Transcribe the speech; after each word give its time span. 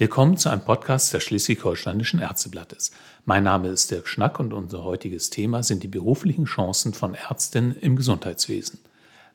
Willkommen 0.00 0.38
zu 0.38 0.48
einem 0.48 0.62
Podcast 0.62 1.12
des 1.12 1.24
Schleswig-Holsteinischen 1.24 2.20
Ärzteblattes. 2.20 2.90
Mein 3.26 3.42
Name 3.42 3.68
ist 3.68 3.90
Dirk 3.90 4.08
Schnack 4.08 4.40
und 4.40 4.54
unser 4.54 4.82
heutiges 4.82 5.28
Thema 5.28 5.62
sind 5.62 5.82
die 5.82 5.88
beruflichen 5.88 6.46
Chancen 6.46 6.94
von 6.94 7.12
Ärztinnen 7.12 7.76
im 7.76 7.96
Gesundheitswesen. 7.96 8.78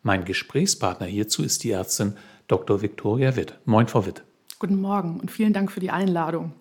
Mein 0.01 0.25
Gesprächspartner 0.25 1.05
hierzu 1.05 1.43
ist 1.43 1.63
die 1.63 1.69
Ärztin 1.69 2.17
Dr. 2.47 2.81
Viktoria 2.81 3.35
Witt. 3.35 3.59
Moin, 3.65 3.87
Frau 3.87 4.07
Witt. 4.07 4.23
Guten 4.57 4.81
Morgen 4.81 5.19
und 5.19 5.29
vielen 5.29 5.53
Dank 5.53 5.71
für 5.71 5.81
die 5.81 5.91
Einladung. 5.91 6.53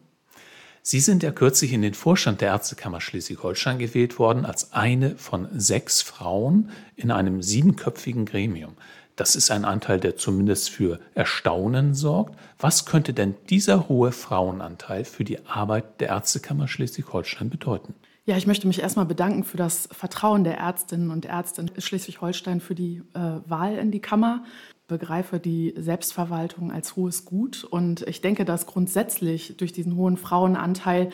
Sie 0.83 1.01
sind 1.01 1.23
ja 1.23 1.31
kürzlich 1.31 1.73
in 1.73 1.81
den 1.81 1.95
Vorstand 1.95 2.43
der 2.43 2.49
Ärztekammer 2.49 3.01
Schleswig-Holstein 3.01 3.79
gewählt 3.79 4.19
worden 4.19 4.45
als 4.45 4.75
eine 4.75 5.17
von 5.17 5.49
sechs 5.59 6.03
Frauen 6.03 6.69
in 6.95 7.11
einem 7.11 7.41
siebenköpfigen 7.41 8.27
Gremium. 8.27 8.75
Das 9.17 9.37
ist 9.37 9.51
ein 9.51 9.65
Anteil, 9.65 10.01
der 10.01 10.17
zumindest 10.17 10.71
für 10.71 10.99
Erstaunen 11.15 11.95
sorgt. 11.95 12.37
Was 12.59 12.85
könnte 12.85 13.13
denn 13.13 13.35
dieser 13.49 13.89
hohe 13.89 14.11
Frauenanteil 14.11 15.05
für 15.05 15.25
die 15.25 15.47
Arbeit 15.47 16.01
der 16.01 16.09
Ärztekammer 16.09 16.67
Schleswig-Holstein 16.67 17.49
bedeuten? 17.49 17.95
Ja, 18.27 18.37
ich 18.37 18.47
möchte 18.47 18.67
mich 18.67 18.81
erstmal 18.81 19.05
bedanken 19.05 19.45
für 19.45 19.59
das 19.59 19.89
Vertrauen 19.93 20.45
der 20.45 20.57
Ärztinnen 20.57 21.11
und 21.11 21.27
Ärzte 21.27 21.61
in 21.61 21.71
Schleswig-Holstein 21.81 22.61
für 22.61 22.75
die 22.75 23.03
äh, 23.13 23.21
Wahl 23.47 23.77
in 23.77 23.91
die 23.91 24.01
Kammer. 24.01 24.45
Begreife 24.89 25.39
die 25.39 25.75
Selbstverwaltung 25.77 26.73
als 26.73 26.97
hohes 26.97 27.25
Gut 27.25 27.65
und 27.65 28.03
ich 28.03 28.21
denke, 28.21 28.45
dass 28.45 28.67
grundsätzlich 28.67 29.57
durch 29.57 29.73
diesen 29.73 29.97
hohen 29.97 30.17
Frauenanteil 30.17 31.11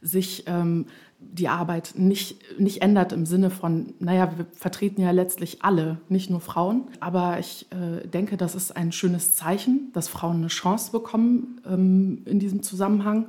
sich 0.00 0.44
ähm, 0.46 0.86
die 1.30 1.48
Arbeit 1.48 1.94
nicht, 1.96 2.36
nicht 2.58 2.82
ändert 2.82 3.12
im 3.12 3.26
Sinne 3.26 3.50
von, 3.50 3.94
naja, 3.98 4.36
wir 4.36 4.46
vertreten 4.52 5.00
ja 5.00 5.10
letztlich 5.10 5.62
alle, 5.62 5.98
nicht 6.08 6.30
nur 6.30 6.40
Frauen. 6.40 6.84
Aber 7.00 7.38
ich 7.38 7.66
äh, 7.70 8.06
denke, 8.06 8.36
das 8.36 8.54
ist 8.54 8.76
ein 8.76 8.92
schönes 8.92 9.34
Zeichen, 9.34 9.90
dass 9.92 10.08
Frauen 10.08 10.36
eine 10.36 10.48
Chance 10.48 10.92
bekommen 10.92 11.60
ähm, 11.66 12.22
in 12.26 12.38
diesem 12.38 12.62
Zusammenhang. 12.62 13.28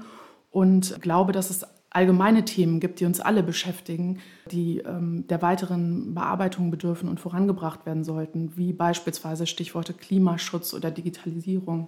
Und 0.52 1.02
glaube, 1.02 1.32
dass 1.32 1.50
es 1.50 1.66
allgemeine 1.94 2.44
Themen 2.44 2.80
gibt, 2.80 3.00
die 3.00 3.06
uns 3.06 3.20
alle 3.20 3.44
beschäftigen, 3.44 4.20
die 4.52 4.80
ähm, 4.80 5.26
der 5.28 5.42
weiteren 5.42 6.14
Bearbeitung 6.14 6.72
bedürfen 6.72 7.08
und 7.08 7.20
vorangebracht 7.20 7.86
werden 7.86 8.04
sollten, 8.04 8.58
wie 8.58 8.73
beispielsweise 8.73 9.45
Stichworte 9.45 9.94
Klimaschutz 9.94 10.73
oder 10.73 10.92
Digitalisierung. 10.92 11.88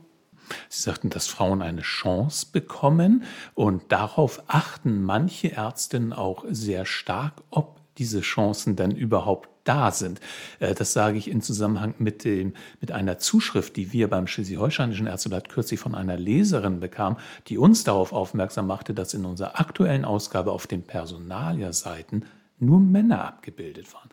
Sie 0.70 0.82
sagten, 0.82 1.10
dass 1.10 1.28
Frauen 1.28 1.62
eine 1.62 1.82
Chance 1.82 2.48
bekommen 2.52 3.24
und 3.54 3.92
darauf 3.92 4.44
achten 4.48 5.04
manche 5.04 5.52
Ärztinnen 5.52 6.14
auch 6.14 6.46
sehr 6.50 6.86
stark, 6.86 7.34
ob 7.50 7.80
diese 7.98 8.22
Chancen 8.22 8.76
dann 8.76 8.92
überhaupt 8.92 9.50
da 9.64 9.92
sind. 9.92 10.20
Äh, 10.60 10.76
das 10.76 10.94
sage 10.94 11.18
ich 11.18 11.30
in 11.30 11.42
Zusammenhang 11.42 11.96
mit, 11.98 12.24
dem, 12.24 12.54
mit 12.82 12.92
einer 12.92 13.18
Zuschrift, 13.18 13.76
die 13.76 13.92
wir 13.94 14.10
beim 14.10 14.28
Schleswig-Holsteinischen 14.28 15.08
Ärzteblatt 15.08 15.50
kürzlich 15.50 15.80
von 15.80 15.96
einer 15.96 16.18
Leserin 16.18 16.80
bekamen, 16.80 17.18
die 17.48 17.58
uns 17.58 17.84
darauf 17.84 18.14
aufmerksam 18.14 18.68
machte, 18.68 18.94
dass 18.94 19.14
in 19.14 19.26
unserer 19.26 19.60
aktuellen 19.60 20.06
Ausgabe 20.06 20.52
auf 20.52 20.68
den 20.68 20.84
Personalierseiten 20.84 22.26
nur 22.60 22.80
Männer 22.80 23.26
abgebildet 23.26 23.94
waren 23.94 24.10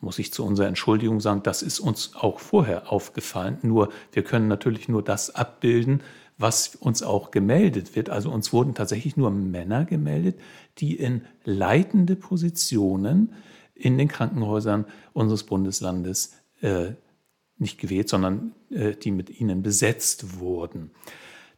muss 0.00 0.18
ich 0.18 0.32
zu 0.32 0.44
unserer 0.44 0.66
Entschuldigung 0.66 1.20
sagen, 1.20 1.42
das 1.42 1.62
ist 1.62 1.80
uns 1.80 2.14
auch 2.14 2.40
vorher 2.40 2.90
aufgefallen. 2.92 3.58
Nur 3.62 3.90
wir 4.12 4.24
können 4.24 4.48
natürlich 4.48 4.88
nur 4.88 5.02
das 5.02 5.34
abbilden, 5.34 6.02
was 6.38 6.74
uns 6.74 7.02
auch 7.02 7.30
gemeldet 7.30 7.94
wird. 7.96 8.08
Also 8.08 8.30
uns 8.30 8.52
wurden 8.52 8.74
tatsächlich 8.74 9.16
nur 9.16 9.30
Männer 9.30 9.84
gemeldet, 9.84 10.40
die 10.78 10.96
in 10.96 11.22
leitende 11.44 12.16
Positionen 12.16 13.34
in 13.74 13.98
den 13.98 14.08
Krankenhäusern 14.08 14.86
unseres 15.12 15.44
Bundeslandes 15.44 16.34
äh, 16.62 16.92
nicht 17.58 17.78
gewählt, 17.78 18.08
sondern 18.08 18.54
äh, 18.70 18.94
die 18.94 19.10
mit 19.10 19.40
ihnen 19.40 19.62
besetzt 19.62 20.40
wurden. 20.40 20.90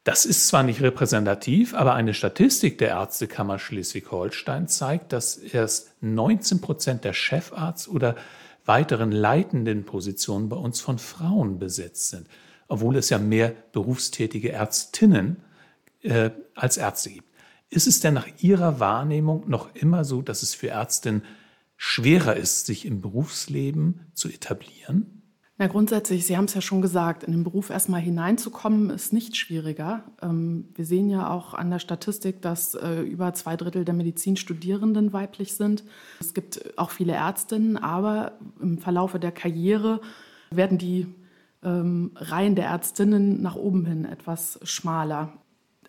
Das 0.05 0.25
ist 0.25 0.48
zwar 0.48 0.64
nicht 0.64 0.81
repräsentativ, 0.83 1.75
aber 1.75 1.95
eine 1.95 2.12
Statistik 2.12 2.78
der 2.78 2.89
Ärztekammer 2.89 3.61
Schleswig-Holstein 3.61 4.66
zeigt, 4.66 5.12
dass 5.12 5.37
erst 5.37 5.93
19 6.00 6.60
Prozent 6.60 7.04
der 7.04 7.15
Chefarzt- 7.15 7.88
oder 7.88 8.16
weiteren 8.65 9.12
leitenden 9.12 9.84
Positionen 9.84 10.49
bei 10.49 10.56
uns 10.56 10.81
von 10.81 10.99
Frauen 10.99 11.60
besetzt 11.60 12.09
sind, 12.10 12.27
obwohl 12.66 12.97
es 12.97 13.10
ja 13.10 13.19
mehr 13.19 13.54
berufstätige 13.72 14.50
Ärztinnen 14.50 15.37
äh, 16.00 16.31
als 16.56 16.78
Ärzte 16.78 17.10
gibt. 17.10 17.28
Ist 17.71 17.87
es 17.87 18.00
denn 18.00 18.15
nach 18.15 18.28
Ihrer 18.41 18.81
Wahrnehmung 18.81 19.48
noch 19.48 19.75
immer 19.75 20.04
so, 20.04 20.21
dass 20.21 20.43
es 20.43 20.54
für 20.54 20.69
Ärztinnen 20.69 21.22
schwerer 21.77 22.37
ist, 22.37 22.66
sich 22.66 22.87
im 22.87 23.00
Berufsleben 23.00 24.10
zu 24.15 24.28
etablieren? 24.28 25.22
Na, 25.59 25.67
grundsätzlich, 25.67 26.27
Sie 26.27 26.37
haben 26.37 26.47
es 26.47 26.55
ja 26.55 26.63
schon 26.63 26.81
gesagt, 26.81 27.25
in 27.25 27.33
den 27.33 27.45
Beruf 27.45 27.69
erstmal 27.69 28.01
hineinzukommen, 28.01 28.89
ist 28.91 29.13
nicht 29.13 29.37
schwieriger. 29.37 30.03
Ähm, 30.23 30.69
wir 30.75 30.87
sehen 30.87 31.11
ja 31.11 31.31
auch 31.31 31.53
an 31.53 31.71
der 31.71 31.79
Statistik, 31.79 32.41
dass 32.41 32.75
äh, 32.75 33.03
über 33.03 33.35
zwei 33.35 33.57
Drittel 33.57 33.85
der 33.85 33.95
Medizinstudierenden 33.95 35.13
weiblich 35.13 35.55
sind. 35.55 35.85
Es 36.21 36.33
gibt 36.33 36.79
auch 36.79 36.91
viele 36.91 37.13
Ärztinnen, 37.13 37.77
aber 37.77 38.33
im 38.61 38.79
Verlaufe 38.79 39.19
der 39.21 39.31
Karriere 39.31 40.01
werden 40.51 40.79
die 40.79 41.07
ähm, 41.63 42.13
Reihen 42.17 42.55
der 42.55 42.67
Ärztinnen 42.67 43.43
nach 43.43 43.57
oben 43.57 43.84
hin 43.84 44.05
etwas 44.07 44.59
schmaler. 44.63 45.34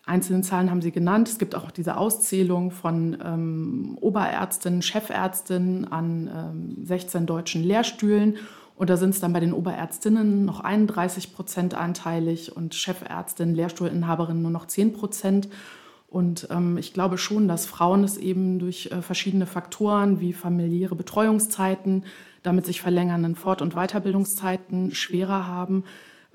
Einzelne 0.06 0.42
Zahlen 0.42 0.70
haben 0.70 0.82
Sie 0.82 0.92
genannt. 0.92 1.28
Es 1.28 1.38
gibt 1.38 1.54
auch 1.54 1.70
diese 1.70 1.96
Auszählung 1.96 2.70
von 2.70 3.16
ähm, 3.24 3.96
Oberärztinnen, 4.00 4.82
Chefärztinnen 4.82 5.90
an 5.90 6.30
ähm, 6.78 6.84
16 6.84 7.24
deutschen 7.24 7.64
Lehrstühlen. 7.64 8.36
Und 8.76 8.90
da 8.90 8.96
sind 8.96 9.10
es 9.10 9.20
dann 9.20 9.32
bei 9.32 9.40
den 9.40 9.52
Oberärztinnen 9.52 10.44
noch 10.44 10.60
31 10.60 11.32
Prozent 11.34 11.74
anteilig 11.74 12.56
und 12.56 12.74
Chefärztin, 12.74 13.54
Lehrstuhlinhaberin 13.54 14.42
nur 14.42 14.50
noch 14.50 14.66
10 14.66 14.92
Prozent. 14.92 15.48
Und 16.08 16.48
ähm, 16.50 16.78
ich 16.78 16.92
glaube 16.92 17.18
schon, 17.18 17.48
dass 17.48 17.66
Frauen 17.66 18.04
es 18.04 18.16
eben 18.16 18.58
durch 18.58 18.86
äh, 18.86 19.02
verschiedene 19.02 19.46
Faktoren 19.46 20.20
wie 20.20 20.32
familiäre 20.32 20.94
Betreuungszeiten, 20.94 22.04
damit 22.42 22.66
sich 22.66 22.80
verlängernden 22.80 23.36
Fort- 23.36 23.62
und 23.62 23.74
Weiterbildungszeiten 23.74 24.94
schwerer 24.94 25.46
haben, 25.46 25.84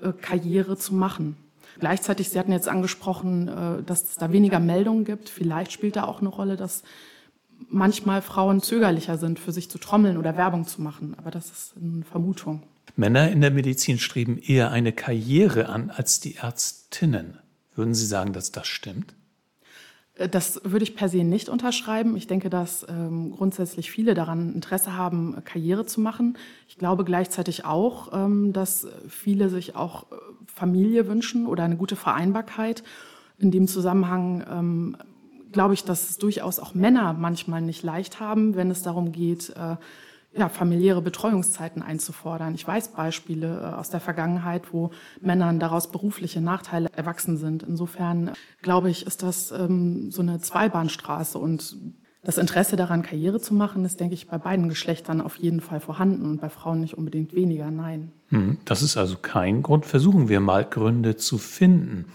äh, 0.00 0.12
Karriere 0.12 0.76
zu 0.76 0.94
machen. 0.94 1.36
Gleichzeitig, 1.78 2.28
Sie 2.28 2.38
hatten 2.38 2.52
jetzt 2.52 2.68
angesprochen, 2.68 3.48
äh, 3.48 3.82
dass 3.82 4.02
es 4.04 4.14
da 4.16 4.32
weniger 4.32 4.60
Meldungen 4.60 5.04
gibt. 5.04 5.28
Vielleicht 5.28 5.72
spielt 5.72 5.96
da 5.96 6.04
auch 6.04 6.20
eine 6.20 6.28
Rolle, 6.28 6.56
dass 6.56 6.82
manchmal 7.68 8.22
Frauen 8.22 8.62
zögerlicher 8.62 9.18
sind, 9.18 9.38
für 9.38 9.52
sich 9.52 9.70
zu 9.70 9.78
trommeln 9.78 10.16
oder 10.16 10.36
Werbung 10.36 10.66
zu 10.66 10.82
machen. 10.82 11.14
Aber 11.18 11.30
das 11.30 11.50
ist 11.50 11.74
eine 11.76 12.04
Vermutung. 12.04 12.62
Männer 12.96 13.30
in 13.30 13.40
der 13.40 13.50
Medizin 13.50 13.98
streben 13.98 14.38
eher 14.38 14.70
eine 14.70 14.92
Karriere 14.92 15.68
an 15.68 15.90
als 15.90 16.20
die 16.20 16.36
Ärztinnen. 16.36 17.38
Würden 17.74 17.94
Sie 17.94 18.06
sagen, 18.06 18.32
dass 18.32 18.52
das 18.52 18.66
stimmt? 18.66 19.14
Äh, 20.20 20.28
das 20.28 20.60
würde 20.64 20.84
ich 20.84 20.94
per 20.94 21.08
se 21.08 21.24
nicht 21.24 21.48
unterschreiben. 21.48 22.16
Ich 22.16 22.26
denke, 22.26 22.50
dass 22.50 22.86
ähm, 22.88 23.32
grundsätzlich 23.32 23.90
viele 23.90 24.14
daran 24.14 24.54
Interesse 24.54 24.96
haben, 24.96 25.36
Karriere 25.44 25.86
zu 25.86 26.00
machen. 26.00 26.36
Ich 26.68 26.78
glaube 26.78 27.04
gleichzeitig 27.04 27.64
auch, 27.64 28.12
ähm, 28.12 28.52
dass 28.52 28.86
viele 29.08 29.48
sich 29.48 29.76
auch 29.76 30.10
äh, 30.10 30.16
Familie 30.46 31.06
wünschen 31.06 31.46
oder 31.46 31.64
eine 31.64 31.76
gute 31.76 31.96
Vereinbarkeit. 31.96 32.82
In 33.38 33.50
dem 33.50 33.66
Zusammenhang 33.66 34.44
ähm, 34.50 34.96
glaube 35.52 35.74
ich, 35.74 35.84
dass 35.84 36.10
es 36.10 36.18
durchaus 36.18 36.58
auch 36.58 36.74
Männer 36.74 37.12
manchmal 37.12 37.62
nicht 37.62 37.82
leicht 37.82 38.20
haben, 38.20 38.56
wenn 38.56 38.70
es 38.70 38.82
darum 38.82 39.12
geht, 39.12 39.50
äh, 39.50 39.76
ja, 40.32 40.48
familiäre 40.48 41.02
Betreuungszeiten 41.02 41.82
einzufordern. 41.82 42.54
Ich 42.54 42.66
weiß 42.66 42.88
Beispiele 42.88 43.60
äh, 43.60 43.76
aus 43.76 43.90
der 43.90 44.00
Vergangenheit, 44.00 44.72
wo 44.72 44.90
Männern 45.20 45.58
daraus 45.58 45.90
berufliche 45.90 46.40
Nachteile 46.40 46.88
erwachsen 46.94 47.36
sind. 47.36 47.64
Insofern 47.64 48.28
äh, 48.28 48.32
glaube 48.62 48.90
ich, 48.90 49.06
ist 49.06 49.22
das 49.22 49.50
ähm, 49.50 50.10
so 50.10 50.22
eine 50.22 50.40
Zweibahnstraße 50.40 51.38
und 51.38 51.76
das 52.22 52.36
Interesse 52.36 52.76
daran, 52.76 53.02
Karriere 53.02 53.40
zu 53.40 53.54
machen, 53.54 53.84
ist, 53.84 53.98
denke 53.98 54.14
ich, 54.14 54.28
bei 54.28 54.36
beiden 54.36 54.68
Geschlechtern 54.68 55.22
auf 55.22 55.36
jeden 55.36 55.62
Fall 55.62 55.80
vorhanden 55.80 56.26
und 56.26 56.40
bei 56.40 56.50
Frauen 56.50 56.80
nicht 56.80 56.98
unbedingt 56.98 57.34
weniger, 57.34 57.70
nein. 57.70 58.12
Hm, 58.28 58.58
das 58.66 58.82
ist 58.82 58.98
also 58.98 59.16
kein 59.16 59.62
Grund. 59.62 59.86
Versuchen 59.86 60.28
wir 60.28 60.40
mal 60.40 60.64
Gründe 60.64 61.16
zu 61.16 61.38
finden. 61.38 62.12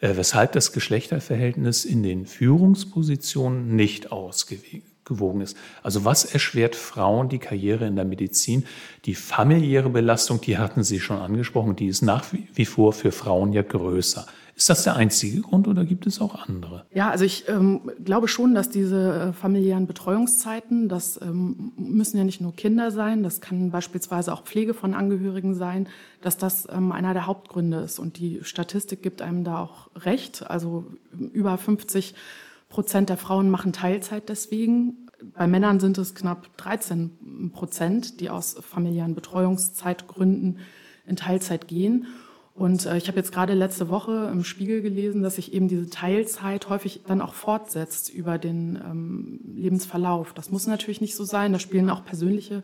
Äh, 0.00 0.16
weshalb 0.16 0.52
das 0.52 0.72
Geschlechterverhältnis 0.72 1.84
in 1.84 2.02
den 2.02 2.26
Führungspositionen 2.26 3.76
nicht 3.76 4.12
ausgewogen 4.12 5.42
ist. 5.42 5.56
Also 5.82 6.04
was 6.04 6.24
erschwert 6.24 6.74
Frauen 6.74 7.28
die 7.28 7.38
Karriere 7.38 7.86
in 7.86 7.96
der 7.96 8.06
Medizin? 8.06 8.64
Die 9.04 9.14
familiäre 9.14 9.90
Belastung, 9.90 10.40
die 10.40 10.56
hatten 10.56 10.84
Sie 10.84 11.00
schon 11.00 11.18
angesprochen, 11.18 11.76
die 11.76 11.88
ist 11.88 12.02
nach 12.02 12.24
wie 12.54 12.64
vor 12.64 12.92
für 12.92 13.12
Frauen 13.12 13.52
ja 13.52 13.62
größer. 13.62 14.26
Ist 14.60 14.68
das 14.68 14.84
der 14.84 14.94
einzige 14.94 15.40
Grund 15.40 15.68
oder 15.68 15.86
gibt 15.86 16.06
es 16.06 16.20
auch 16.20 16.46
andere? 16.46 16.84
Ja, 16.92 17.08
also 17.08 17.24
ich 17.24 17.48
ähm, 17.48 17.90
glaube 18.04 18.28
schon, 18.28 18.54
dass 18.54 18.68
diese 18.68 19.30
äh, 19.30 19.32
familiären 19.32 19.86
Betreuungszeiten, 19.86 20.86
das 20.90 21.18
ähm, 21.22 21.72
müssen 21.78 22.18
ja 22.18 22.24
nicht 22.24 22.42
nur 22.42 22.54
Kinder 22.54 22.90
sein, 22.90 23.22
das 23.22 23.40
kann 23.40 23.70
beispielsweise 23.70 24.34
auch 24.34 24.44
Pflege 24.44 24.74
von 24.74 24.92
Angehörigen 24.92 25.54
sein, 25.54 25.88
dass 26.20 26.36
das 26.36 26.68
ähm, 26.70 26.92
einer 26.92 27.14
der 27.14 27.26
Hauptgründe 27.26 27.78
ist. 27.78 27.98
Und 27.98 28.18
die 28.18 28.40
Statistik 28.42 29.02
gibt 29.02 29.22
einem 29.22 29.44
da 29.44 29.60
auch 29.60 29.88
recht. 29.96 30.50
Also 30.50 30.84
über 31.32 31.56
50 31.56 32.14
Prozent 32.68 33.08
der 33.08 33.16
Frauen 33.16 33.48
machen 33.48 33.72
Teilzeit 33.72 34.28
deswegen. 34.28 35.08
Bei 35.38 35.46
Männern 35.46 35.80
sind 35.80 35.96
es 35.96 36.14
knapp 36.14 36.54
13 36.58 37.50
Prozent, 37.54 38.20
die 38.20 38.28
aus 38.28 38.58
familiären 38.60 39.14
Betreuungszeitgründen 39.14 40.58
in 41.06 41.16
Teilzeit 41.16 41.66
gehen. 41.66 42.06
Und 42.54 42.84
äh, 42.86 42.96
ich 42.96 43.08
habe 43.08 43.16
jetzt 43.16 43.32
gerade 43.32 43.54
letzte 43.54 43.88
Woche 43.88 44.28
im 44.32 44.44
Spiegel 44.44 44.82
gelesen, 44.82 45.22
dass 45.22 45.36
sich 45.36 45.52
eben 45.52 45.68
diese 45.68 45.88
Teilzeit 45.88 46.68
häufig 46.68 47.02
dann 47.06 47.20
auch 47.20 47.34
fortsetzt 47.34 48.10
über 48.10 48.38
den 48.38 48.76
ähm, 48.76 49.40
Lebensverlauf. 49.54 50.32
Das 50.34 50.50
muss 50.50 50.66
natürlich 50.66 51.00
nicht 51.00 51.16
so 51.16 51.24
sein. 51.24 51.52
Da 51.52 51.58
spielen 51.58 51.90
auch 51.90 52.04
persönliche 52.04 52.62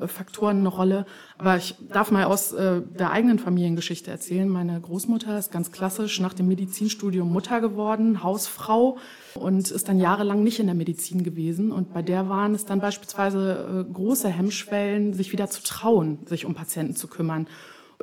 äh, 0.00 0.06
Faktoren 0.06 0.58
eine 0.58 0.68
Rolle. 0.68 1.06
Aber 1.36 1.56
ich 1.56 1.74
darf 1.90 2.10
mal 2.10 2.24
aus 2.24 2.52
äh, 2.52 2.80
der 2.98 3.10
eigenen 3.10 3.38
Familiengeschichte 3.38 4.10
erzählen. 4.10 4.48
Meine 4.48 4.80
Großmutter 4.80 5.38
ist 5.38 5.52
ganz 5.52 5.72
klassisch 5.72 6.20
nach 6.20 6.34
dem 6.34 6.48
Medizinstudium 6.48 7.30
Mutter 7.30 7.60
geworden, 7.60 8.22
Hausfrau 8.22 8.98
und 9.34 9.70
ist 9.70 9.88
dann 9.88 9.98
jahrelang 9.98 10.42
nicht 10.42 10.60
in 10.60 10.66
der 10.66 10.74
Medizin 10.74 11.22
gewesen. 11.24 11.72
Und 11.72 11.92
bei 11.92 12.02
der 12.02 12.28
waren 12.28 12.54
es 12.54 12.64
dann 12.64 12.80
beispielsweise 12.80 13.86
äh, 13.88 13.92
große 13.92 14.28
Hemmschwellen, 14.28 15.12
sich 15.12 15.32
wieder 15.32 15.50
zu 15.50 15.62
trauen, 15.62 16.18
sich 16.26 16.46
um 16.46 16.54
Patienten 16.54 16.96
zu 16.96 17.08
kümmern. 17.08 17.46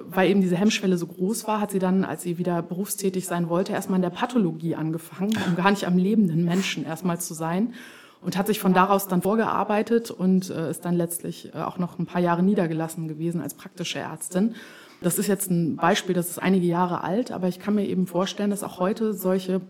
Weil 0.10 0.30
eben 0.30 0.42
diese 0.42 0.56
Hemmschwelle 0.56 0.98
so 0.98 1.08
groß 1.08 1.48
war, 1.48 1.62
hat 1.62 1.72
sie 1.72 1.80
dann, 1.80 2.04
als 2.04 2.24
sie 2.24 2.38
wieder 2.38 2.62
berufstätig 2.62 3.26
sein 3.26 3.50
wollte, 3.50 3.74
erstmal 3.74 3.98
in 3.98 4.04
der 4.04 4.10
Pathologie 4.10 4.76
angefangen, 4.76 5.38
um 5.48 5.56
gar 5.56 5.72
nicht 5.72 5.86
am 5.86 5.98
lebenden 5.98 6.46
Menschen 6.46 6.86
erstmal 6.86 7.20
zu 7.20 7.34
sein 7.34 7.74
und 8.22 8.38
hat 8.38 8.48
sich 8.48 8.60
von 8.60 8.74
daraus 8.74 9.08
dann 9.08 9.22
vorgearbeitet 9.22 10.12
und 10.12 10.50
äh, 10.50 10.70
ist 10.70 10.86
dann 10.86 10.96
letztlich 10.96 11.54
äh, 11.54 11.58
auch 11.58 11.78
noch 11.78 12.00
ein 12.00 12.06
paar 12.06 12.22
Jahre 12.22 12.44
niedergelassen 12.44 13.08
gewesen 13.08 13.42
als 13.42 13.56
praktische 13.56 14.00
Ärztin. 14.00 14.56
Das 15.02 15.18
ist 15.18 15.28
jetzt 15.28 15.50
ein 15.50 15.78
Beispiel, 15.78 16.14
das 16.14 16.30
ist 16.30 16.38
einige 16.38 16.68
Jahre 16.68 17.04
alt, 17.04 17.32
aber 17.32 17.48
ich 17.48 17.60
kann 17.60 17.74
mir 17.74 17.88
eben 17.88 18.06
vorstellen, 18.06 18.52
dass 18.52 18.64
auch 18.64 18.80
heute 18.80 19.14
solche 19.14 19.62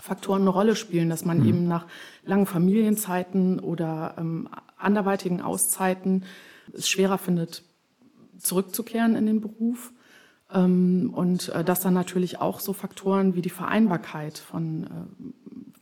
Faktoren 0.00 0.40
eine 0.42 0.50
Rolle 0.50 0.74
spielen, 0.74 1.10
dass 1.10 1.26
man 1.26 1.40
mhm. 1.40 1.48
eben 1.48 1.68
nach 1.68 1.86
langen 2.24 2.46
Familienzeiten 2.46 3.60
oder 3.60 4.14
ähm, 4.18 4.48
anderweitigen 4.78 5.42
Auszeiten 5.42 6.24
es 6.72 6.88
schwerer 6.88 7.18
findet, 7.18 7.62
zurückzukehren 8.42 9.16
in 9.16 9.26
den 9.26 9.40
Beruf. 9.40 9.92
Ähm, 10.52 11.12
und 11.14 11.48
äh, 11.50 11.64
dass 11.64 11.80
dann 11.80 11.94
natürlich 11.94 12.40
auch 12.40 12.60
so 12.60 12.72
Faktoren 12.72 13.34
wie 13.34 13.42
die 13.42 13.50
Vereinbarkeit 13.50 14.38
von 14.38 14.84
äh, 14.84 14.88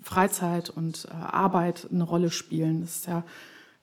Freizeit 0.02 0.70
und 0.70 1.06
äh, 1.10 1.14
Arbeit 1.14 1.88
eine 1.90 2.04
Rolle 2.04 2.30
spielen. 2.30 2.82
Es 2.82 2.96
ist 2.96 3.06
ja 3.06 3.24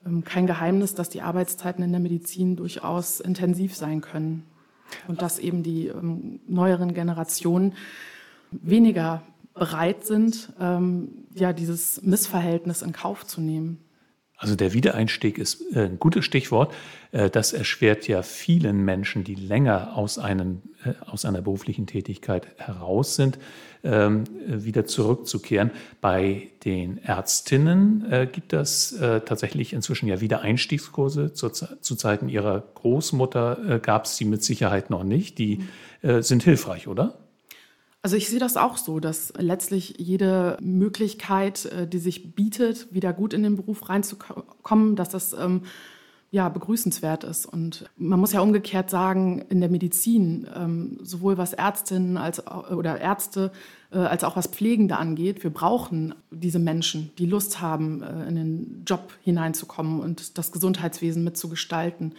ähm, 0.06 0.24
kein 0.24 0.46
Geheimnis, 0.46 0.94
dass 0.94 1.08
die 1.08 1.22
Arbeitszeiten 1.22 1.84
in 1.84 1.92
der 1.92 2.00
Medizin 2.00 2.56
durchaus 2.56 3.20
intensiv 3.20 3.76
sein 3.76 4.00
können 4.00 4.44
und 5.06 5.20
dass 5.20 5.38
eben 5.38 5.62
die 5.62 5.88
ähm, 5.88 6.40
neueren 6.46 6.94
Generationen 6.94 7.74
weniger 8.50 9.22
bereit 9.52 10.06
sind, 10.06 10.52
ja, 11.34 11.52
dieses 11.52 12.00
Missverhältnis 12.02 12.80
in 12.80 12.92
Kauf 12.92 13.26
zu 13.26 13.40
nehmen. 13.40 13.78
Also 14.40 14.54
der 14.54 14.72
Wiedereinstieg 14.72 15.36
ist 15.36 15.60
äh, 15.74 15.86
ein 15.86 15.98
gutes 15.98 16.24
Stichwort. 16.24 16.72
Äh, 17.10 17.28
das 17.28 17.52
erschwert 17.52 18.06
ja 18.06 18.22
vielen 18.22 18.84
Menschen, 18.84 19.24
die 19.24 19.34
länger 19.34 19.96
aus, 19.96 20.16
einem, 20.16 20.62
äh, 20.84 20.92
aus 21.06 21.24
einer 21.24 21.42
beruflichen 21.42 21.88
Tätigkeit 21.88 22.46
heraus 22.56 23.16
sind, 23.16 23.40
ähm, 23.82 24.24
wieder 24.46 24.84
zurückzukehren. 24.86 25.72
Bei 26.00 26.50
den 26.64 26.98
Ärztinnen 26.98 28.28
gibt 28.32 28.52
es 28.52 28.96
tatsächlich 28.98 29.72
inzwischen 29.72 30.08
ja 30.08 30.20
Wiedereinstiegskurse. 30.20 31.32
Zu, 31.32 31.50
zu 31.50 31.94
Zeiten 31.94 32.28
ihrer 32.28 32.64
Großmutter 32.74 33.78
gab 33.80 34.06
es 34.06 34.16
sie 34.16 34.24
mit 34.24 34.42
Sicherheit 34.42 34.90
noch 34.90 35.04
nicht. 35.04 35.38
Die 35.38 35.62
sind 36.02 36.42
hilfreich, 36.42 36.88
oder? 36.88 37.18
Also 38.02 38.16
ich 38.16 38.28
sehe 38.28 38.38
das 38.38 38.56
auch 38.56 38.76
so, 38.76 39.00
dass 39.00 39.32
letztlich 39.36 39.96
jede 39.98 40.56
Möglichkeit, 40.60 41.64
äh, 41.66 41.86
die 41.86 41.98
sich 41.98 42.34
bietet, 42.34 42.92
wieder 42.92 43.12
gut 43.12 43.32
in 43.32 43.42
den 43.42 43.56
Beruf 43.56 43.88
reinzukommen, 43.88 44.94
dass 44.94 45.08
das 45.08 45.32
ähm, 45.32 45.62
ja, 46.30 46.48
begrüßenswert 46.48 47.24
ist. 47.24 47.46
Und 47.46 47.86
man 47.96 48.20
muss 48.20 48.32
ja 48.32 48.40
umgekehrt 48.40 48.90
sagen, 48.90 49.44
in 49.48 49.60
der 49.60 49.70
Medizin, 49.70 50.46
ähm, 50.54 50.98
sowohl 51.02 51.38
was 51.38 51.54
Ärztinnen 51.54 52.18
als, 52.18 52.46
oder 52.46 53.00
Ärzte 53.00 53.50
äh, 53.90 53.98
als 53.98 54.24
auch 54.24 54.36
was 54.36 54.46
Pflegende 54.46 54.98
angeht, 54.98 55.42
wir 55.42 55.50
brauchen 55.50 56.14
diese 56.30 56.58
Menschen, 56.58 57.10
die 57.18 57.26
Lust 57.26 57.60
haben, 57.60 58.02
äh, 58.02 58.28
in 58.28 58.34
den 58.34 58.82
Job 58.86 59.12
hineinzukommen 59.22 60.00
und 60.00 60.36
das 60.36 60.52
Gesundheitswesen 60.52 61.24
mitzugestalten. 61.24 62.14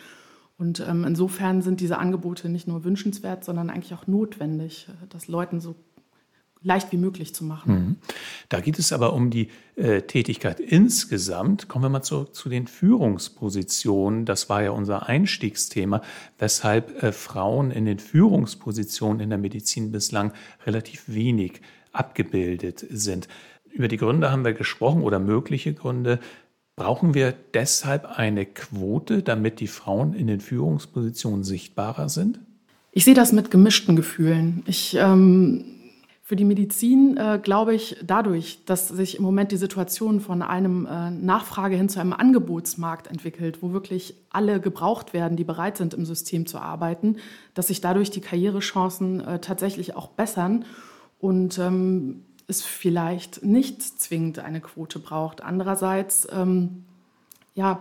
Und 0.60 0.82
ähm, 0.82 1.06
insofern 1.06 1.62
sind 1.62 1.80
diese 1.80 1.98
Angebote 1.98 2.50
nicht 2.50 2.68
nur 2.68 2.84
wünschenswert, 2.84 3.46
sondern 3.46 3.70
eigentlich 3.70 3.94
auch 3.94 4.08
notwendig, 4.08 4.88
äh, 4.90 5.08
das 5.08 5.30
Leuten 5.30 5.62
so 5.62 5.74
leicht 6.62 6.92
wie 6.92 6.98
möglich 6.98 7.34
zu 7.34 7.46
machen. 7.46 7.74
Mhm. 7.74 7.96
Da 8.50 8.60
geht 8.60 8.78
es 8.78 8.92
aber 8.92 9.14
um 9.14 9.30
die 9.30 9.48
äh, 9.78 10.02
Tätigkeit 10.02 10.60
insgesamt. 10.60 11.70
Kommen 11.70 11.86
wir 11.86 11.90
mal 11.90 12.02
zurück 12.02 12.36
zu 12.36 12.50
den 12.50 12.68
Führungspositionen. 12.68 14.26
Das 14.26 14.50
war 14.50 14.62
ja 14.62 14.72
unser 14.72 15.08
Einstiegsthema, 15.08 16.02
weshalb 16.38 17.02
äh, 17.02 17.14
Frauen 17.14 17.72
in 17.72 17.86
den 17.86 18.00
Führungspositionen 18.00 19.22
in 19.22 19.30
der 19.30 19.40
Medizin 19.40 19.94
bislang 19.94 20.34
relativ 20.66 21.06
wenig 21.08 21.62
abgebildet 21.94 22.86
sind. 22.90 23.30
Über 23.72 23.88
die 23.88 23.98
Gründe 23.98 24.30
haben 24.30 24.44
wir 24.44 24.54
gesprochen 24.54 25.04
oder 25.04 25.20
mögliche 25.20 25.74
Gründe. 25.74 26.20
Brauchen 26.80 27.14
wir 27.14 27.34
deshalb 27.54 28.06
eine 28.06 28.46
Quote, 28.46 29.22
damit 29.22 29.60
die 29.60 29.68
Frauen 29.68 30.14
in 30.14 30.28
den 30.28 30.40
Führungspositionen 30.40 31.44
sichtbarer 31.44 32.08
sind? 32.08 32.40
Ich 32.94 33.04
sehe 33.04 33.14
das 33.14 33.34
mit 33.34 33.52
gemischten 33.52 33.98
Gefühlen. 33.98 34.64
Ich, 34.66 34.96
ähm, 34.96 35.66
für 36.24 36.38
die 36.38 36.46
Medizin 36.46 37.18
äh, 37.18 37.38
glaube 37.44 37.76
ich 37.76 37.98
dadurch, 38.02 38.64
dass 38.66 38.88
sich 38.88 39.18
im 39.18 39.24
Moment 39.24 39.52
die 39.52 39.58
Situation 39.58 40.22
von 40.22 40.42
einem 40.42 40.86
äh, 40.86 41.12
Nachfrage 41.12 41.76
hin 41.76 41.90
zu 41.90 42.00
einem 42.00 42.14
Angebotsmarkt 42.14 43.08
entwickelt, 43.08 43.62
wo 43.62 43.74
wirklich 43.74 44.14
alle 44.30 44.62
gebraucht 44.62 45.12
werden, 45.12 45.36
die 45.36 45.44
bereit 45.44 45.76
sind, 45.76 45.94
im 45.94 46.06
System 46.06 46.46
zu 46.46 46.60
arbeiten, 46.60 47.18
dass 47.56 47.68
sich 47.68 47.82
dadurch 47.82 48.10
die 48.10 48.22
Karrierechancen 48.22 49.20
äh, 49.20 49.40
tatsächlich 49.40 49.98
auch 49.98 50.08
bessern. 50.08 50.64
Und 51.20 51.60
ähm, 51.60 52.24
es 52.50 52.64
vielleicht 52.64 53.44
nicht 53.44 53.82
zwingend 53.82 54.40
eine 54.40 54.62
Quote 54.62 55.00
braucht. 55.00 55.42
Andererseits, 55.44 56.28
ähm, 56.32 56.84
ja, 57.56 57.80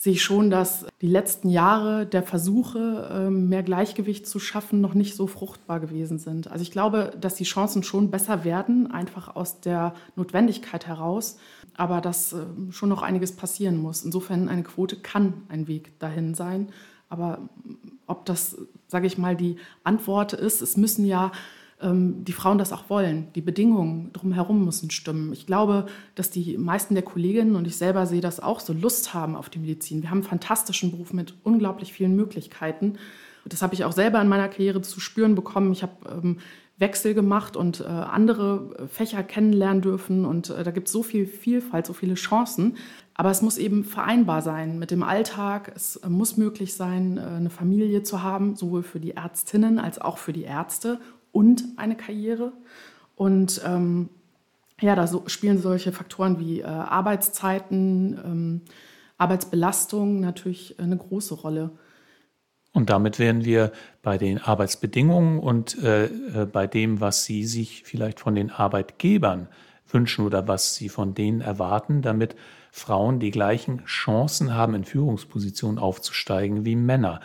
sehe 0.00 0.14
ich 0.14 0.22
schon, 0.22 0.48
dass 0.48 0.86
die 1.02 1.06
letzten 1.06 1.50
Jahre 1.50 2.06
der 2.06 2.22
Versuche, 2.22 3.10
ähm, 3.12 3.50
mehr 3.50 3.62
Gleichgewicht 3.62 4.26
zu 4.26 4.38
schaffen, 4.38 4.80
noch 4.80 4.94
nicht 4.94 5.14
so 5.14 5.26
fruchtbar 5.26 5.78
gewesen 5.78 6.18
sind. 6.18 6.50
Also 6.50 6.62
ich 6.62 6.70
glaube, 6.70 7.12
dass 7.20 7.34
die 7.34 7.44
Chancen 7.44 7.82
schon 7.82 8.10
besser 8.10 8.42
werden, 8.44 8.90
einfach 8.90 9.36
aus 9.36 9.60
der 9.60 9.92
Notwendigkeit 10.16 10.86
heraus, 10.86 11.36
aber 11.76 12.00
dass 12.00 12.32
äh, 12.32 12.46
schon 12.70 12.88
noch 12.88 13.02
einiges 13.02 13.32
passieren 13.32 13.76
muss. 13.76 14.02
Insofern 14.02 14.48
eine 14.48 14.62
Quote 14.62 14.96
kann 14.96 15.34
ein 15.50 15.68
Weg 15.68 15.98
dahin 15.98 16.34
sein. 16.34 16.70
Aber 17.10 17.50
ob 18.06 18.24
das, 18.24 18.56
sage 18.88 19.06
ich 19.06 19.18
mal, 19.18 19.36
die 19.36 19.56
Antwort 19.84 20.32
ist, 20.32 20.62
es 20.62 20.78
müssen 20.78 21.04
ja 21.04 21.26
ähm, 21.26 21.32
die 21.82 22.32
Frauen 22.32 22.58
das 22.58 22.72
auch 22.72 22.90
wollen. 22.90 23.28
Die 23.34 23.40
Bedingungen 23.40 24.12
drumherum 24.12 24.64
müssen 24.64 24.90
stimmen. 24.90 25.32
Ich 25.32 25.46
glaube, 25.46 25.86
dass 26.14 26.30
die 26.30 26.58
meisten 26.58 26.94
der 26.94 27.02
Kolleginnen 27.02 27.56
und 27.56 27.66
ich 27.66 27.76
selber 27.76 28.04
sehe 28.06 28.20
das 28.20 28.38
auch 28.40 28.60
so 28.60 28.74
Lust 28.74 29.14
haben 29.14 29.34
auf 29.34 29.48
die 29.48 29.60
Medizin. 29.60 30.02
Wir 30.02 30.10
haben 30.10 30.18
einen 30.18 30.28
fantastischen 30.28 30.90
Beruf 30.90 31.14
mit 31.14 31.34
unglaublich 31.42 31.92
vielen 31.92 32.16
Möglichkeiten. 32.16 32.98
Das 33.46 33.62
habe 33.62 33.74
ich 33.74 33.84
auch 33.84 33.92
selber 33.92 34.20
in 34.20 34.28
meiner 34.28 34.48
Karriere 34.48 34.82
zu 34.82 35.00
spüren 35.00 35.34
bekommen. 35.34 35.72
Ich 35.72 35.82
habe 35.82 35.94
ähm, 36.10 36.38
Wechsel 36.80 37.12
gemacht 37.14 37.56
und 37.56 37.80
äh, 37.80 37.84
andere 37.84 38.88
Fächer 38.88 39.22
kennenlernen 39.22 39.82
dürfen. 39.82 40.24
Und 40.24 40.50
äh, 40.50 40.64
da 40.64 40.70
gibt 40.70 40.88
es 40.88 40.92
so 40.92 41.02
viel 41.02 41.26
Vielfalt, 41.26 41.86
so 41.86 41.92
viele 41.92 42.14
Chancen. 42.14 42.76
Aber 43.14 43.30
es 43.30 43.42
muss 43.42 43.58
eben 43.58 43.84
vereinbar 43.84 44.40
sein 44.40 44.78
mit 44.78 44.90
dem 44.90 45.02
Alltag. 45.02 45.72
Es 45.76 45.96
äh, 45.96 46.08
muss 46.08 46.38
möglich 46.38 46.74
sein, 46.74 47.18
äh, 47.18 47.20
eine 47.20 47.50
Familie 47.50 48.02
zu 48.02 48.22
haben, 48.22 48.56
sowohl 48.56 48.82
für 48.82 48.98
die 48.98 49.12
Ärztinnen 49.12 49.78
als 49.78 50.00
auch 50.00 50.16
für 50.16 50.32
die 50.32 50.44
Ärzte 50.44 50.98
und 51.32 51.64
eine 51.76 51.96
Karriere. 51.96 52.52
Und 53.16 53.60
ähm, 53.64 54.08
ja, 54.80 54.94
da 54.94 55.06
so, 55.06 55.24
spielen 55.26 55.58
solche 55.58 55.92
Faktoren 55.92 56.38
wie 56.38 56.60
äh, 56.60 56.64
Arbeitszeiten, 56.64 58.18
ähm, 58.24 58.60
Arbeitsbelastung 59.18 60.20
natürlich 60.20 60.78
eine 60.80 60.96
große 60.96 61.34
Rolle. 61.34 61.70
Und 62.72 62.88
damit 62.88 63.18
wären 63.18 63.44
wir 63.44 63.72
bei 64.02 64.16
den 64.16 64.38
Arbeitsbedingungen 64.38 65.40
und 65.40 65.82
äh, 65.82 66.04
äh, 66.04 66.46
bei 66.46 66.66
dem, 66.66 67.00
was 67.00 67.24
Sie 67.24 67.44
sich 67.44 67.82
vielleicht 67.84 68.20
von 68.20 68.34
den 68.34 68.50
Arbeitgebern 68.50 69.48
wünschen 69.88 70.24
oder 70.24 70.46
was 70.46 70.76
Sie 70.76 70.88
von 70.88 71.14
denen 71.14 71.40
erwarten, 71.40 72.00
damit 72.00 72.36
Frauen 72.70 73.18
die 73.18 73.32
gleichen 73.32 73.84
Chancen 73.86 74.54
haben, 74.54 74.74
in 74.74 74.84
Führungspositionen 74.84 75.78
aufzusteigen 75.78 76.64
wie 76.64 76.76
Männer. 76.76 77.20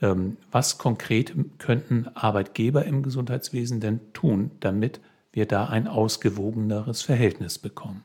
Ähm, 0.00 0.36
was 0.50 0.78
konkret 0.78 1.34
könnten 1.58 2.08
Arbeitgeber 2.14 2.84
im 2.84 3.02
Gesundheitswesen 3.02 3.80
denn 3.80 4.00
tun, 4.12 4.52
damit 4.60 5.00
wir 5.32 5.46
da 5.46 5.66
ein 5.66 5.88
ausgewogeneres 5.88 7.02
Verhältnis 7.02 7.58
bekommen? 7.58 8.04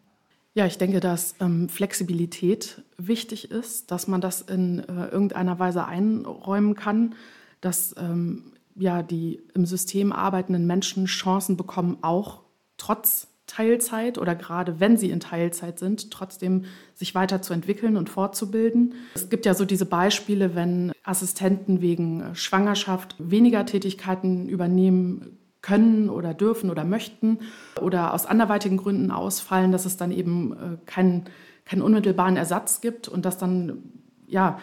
Ja, 0.56 0.68
ich 0.68 0.78
denke, 0.78 1.00
dass 1.00 1.36
ähm, 1.40 1.68
Flexibilität 1.68 2.84
wichtig 2.98 3.50
ist, 3.50 3.90
dass 3.90 4.08
man 4.08 4.22
das 4.22 4.42
in 4.42 4.80
äh, 4.80 5.08
irgendeiner 5.08 5.58
Weise 5.58 5.86
einräumen 5.86 6.76
kann, 6.76 7.16
dass 7.62 7.96
ähm, 7.98 8.54
ja, 8.76 9.02
die 9.02 9.42
im 9.54 9.66
System 9.66 10.12
arbeitenden 10.12 10.68
Menschen 10.68 11.06
Chancen 11.06 11.58
bekommen, 11.58 11.98
auch 12.02 12.42
trotz 12.78 13.28
Teilzeit 13.56 14.18
oder 14.18 14.36
gerade 14.36 14.80
wenn 14.80 14.98
sie 14.98 15.12
in 15.12 15.20
Teilzeit 15.20 15.78
sind, 15.78 16.10
trotzdem 16.10 16.66
sich 16.96 17.14
weiterzuentwickeln 17.14 17.98
und 17.98 18.10
fortzubilden. 18.10 18.96
Es 19.14 19.30
gibt 19.30 19.46
ja 19.46 19.54
so 19.54 19.66
diese 19.66 19.86
Beispiele, 19.86 20.56
wenn 20.56 20.92
Assistenten 21.04 21.82
wegen 21.82 22.34
Schwangerschaft 22.34 23.16
weniger 23.20 23.66
Tätigkeiten 23.66 24.50
übernehmen 24.50 25.38
können 25.62 26.10
oder 26.10 26.34
dürfen 26.34 26.72
oder 26.72 26.84
möchten 26.84 27.40
oder 27.80 28.14
aus 28.14 28.26
anderweitigen 28.26 28.78
Gründen 28.78 29.12
ausfallen, 29.12 29.72
dass 29.72 29.86
es 29.86 29.98
dann 29.98 30.12
eben 30.12 30.54
äh, 30.54 30.78
keinen, 30.86 31.26
keinen 31.64 31.84
unmittelbaren 31.84 32.38
Ersatz 32.38 32.82
gibt 32.82 33.08
und 33.08 33.24
dass 33.24 33.38
dann 33.38 33.84
ja 34.28 34.60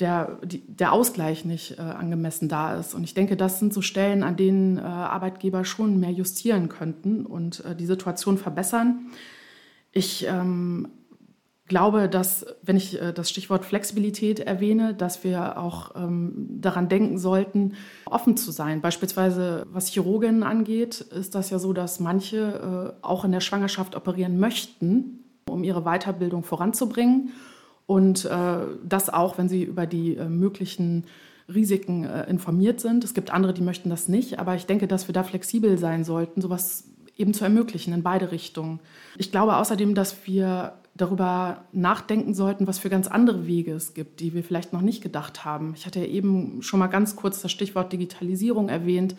der, 0.00 0.38
die, 0.44 0.60
der 0.66 0.92
Ausgleich 0.92 1.44
nicht 1.44 1.78
äh, 1.78 1.82
angemessen 1.82 2.48
da 2.48 2.76
ist. 2.76 2.94
Und 2.94 3.04
ich 3.04 3.14
denke, 3.14 3.36
das 3.36 3.60
sind 3.60 3.72
so 3.72 3.80
Stellen, 3.80 4.22
an 4.22 4.36
denen 4.36 4.78
äh, 4.78 4.82
Arbeitgeber 4.82 5.64
schon 5.64 6.00
mehr 6.00 6.10
justieren 6.10 6.68
könnten 6.68 7.26
und 7.26 7.64
äh, 7.64 7.76
die 7.76 7.86
Situation 7.86 8.36
verbessern. 8.36 9.06
Ich 9.92 10.26
ähm, 10.26 10.88
glaube, 11.68 12.08
dass, 12.08 12.44
wenn 12.62 12.76
ich 12.76 13.00
äh, 13.00 13.12
das 13.12 13.30
Stichwort 13.30 13.64
Flexibilität 13.64 14.40
erwähne, 14.40 14.94
dass 14.94 15.22
wir 15.22 15.58
auch 15.58 15.94
ähm, 15.94 16.58
daran 16.60 16.88
denken 16.88 17.18
sollten, 17.18 17.74
offen 18.06 18.36
zu 18.36 18.50
sein. 18.50 18.80
Beispielsweise, 18.80 19.64
was 19.70 19.86
Chirurginnen 19.86 20.42
angeht, 20.42 21.02
ist 21.02 21.36
das 21.36 21.50
ja 21.50 21.60
so, 21.60 21.72
dass 21.72 22.00
manche 22.00 22.96
äh, 23.00 23.06
auch 23.06 23.24
in 23.24 23.30
der 23.30 23.40
Schwangerschaft 23.40 23.94
operieren 23.94 24.40
möchten, 24.40 25.20
um 25.48 25.62
ihre 25.62 25.82
Weiterbildung 25.82 26.42
voranzubringen 26.42 27.30
und 27.86 28.24
äh, 28.24 28.56
das 28.84 29.10
auch, 29.10 29.38
wenn 29.38 29.48
sie 29.48 29.62
über 29.62 29.86
die 29.86 30.16
äh, 30.16 30.28
möglichen 30.28 31.04
Risiken 31.52 32.04
äh, 32.04 32.28
informiert 32.28 32.80
sind. 32.80 33.04
Es 33.04 33.14
gibt 33.14 33.30
andere, 33.30 33.52
die 33.52 33.62
möchten 33.62 33.90
das 33.90 34.08
nicht, 34.08 34.38
aber 34.38 34.54
ich 34.54 34.66
denke, 34.66 34.86
dass 34.86 35.08
wir 35.08 35.12
da 35.12 35.22
flexibel 35.22 35.76
sein 35.78 36.04
sollten, 36.04 36.40
sowas 36.40 36.84
eben 37.16 37.34
zu 37.34 37.44
ermöglichen 37.44 37.92
in 37.92 38.02
beide 38.02 38.32
Richtungen. 38.32 38.80
Ich 39.18 39.30
glaube 39.30 39.56
außerdem, 39.56 39.94
dass 39.94 40.26
wir 40.26 40.74
darüber 40.96 41.64
nachdenken 41.72 42.34
sollten, 42.34 42.66
was 42.66 42.78
für 42.78 42.88
ganz 42.88 43.08
andere 43.08 43.46
Wege 43.46 43.72
es 43.72 43.94
gibt, 43.94 44.20
die 44.20 44.32
wir 44.32 44.44
vielleicht 44.44 44.72
noch 44.72 44.80
nicht 44.80 45.02
gedacht 45.02 45.44
haben. 45.44 45.74
Ich 45.76 45.86
hatte 45.86 46.00
ja 46.00 46.06
eben 46.06 46.62
schon 46.62 46.78
mal 46.78 46.86
ganz 46.86 47.16
kurz 47.16 47.42
das 47.42 47.50
Stichwort 47.50 47.92
Digitalisierung 47.92 48.68
erwähnt. 48.68 49.16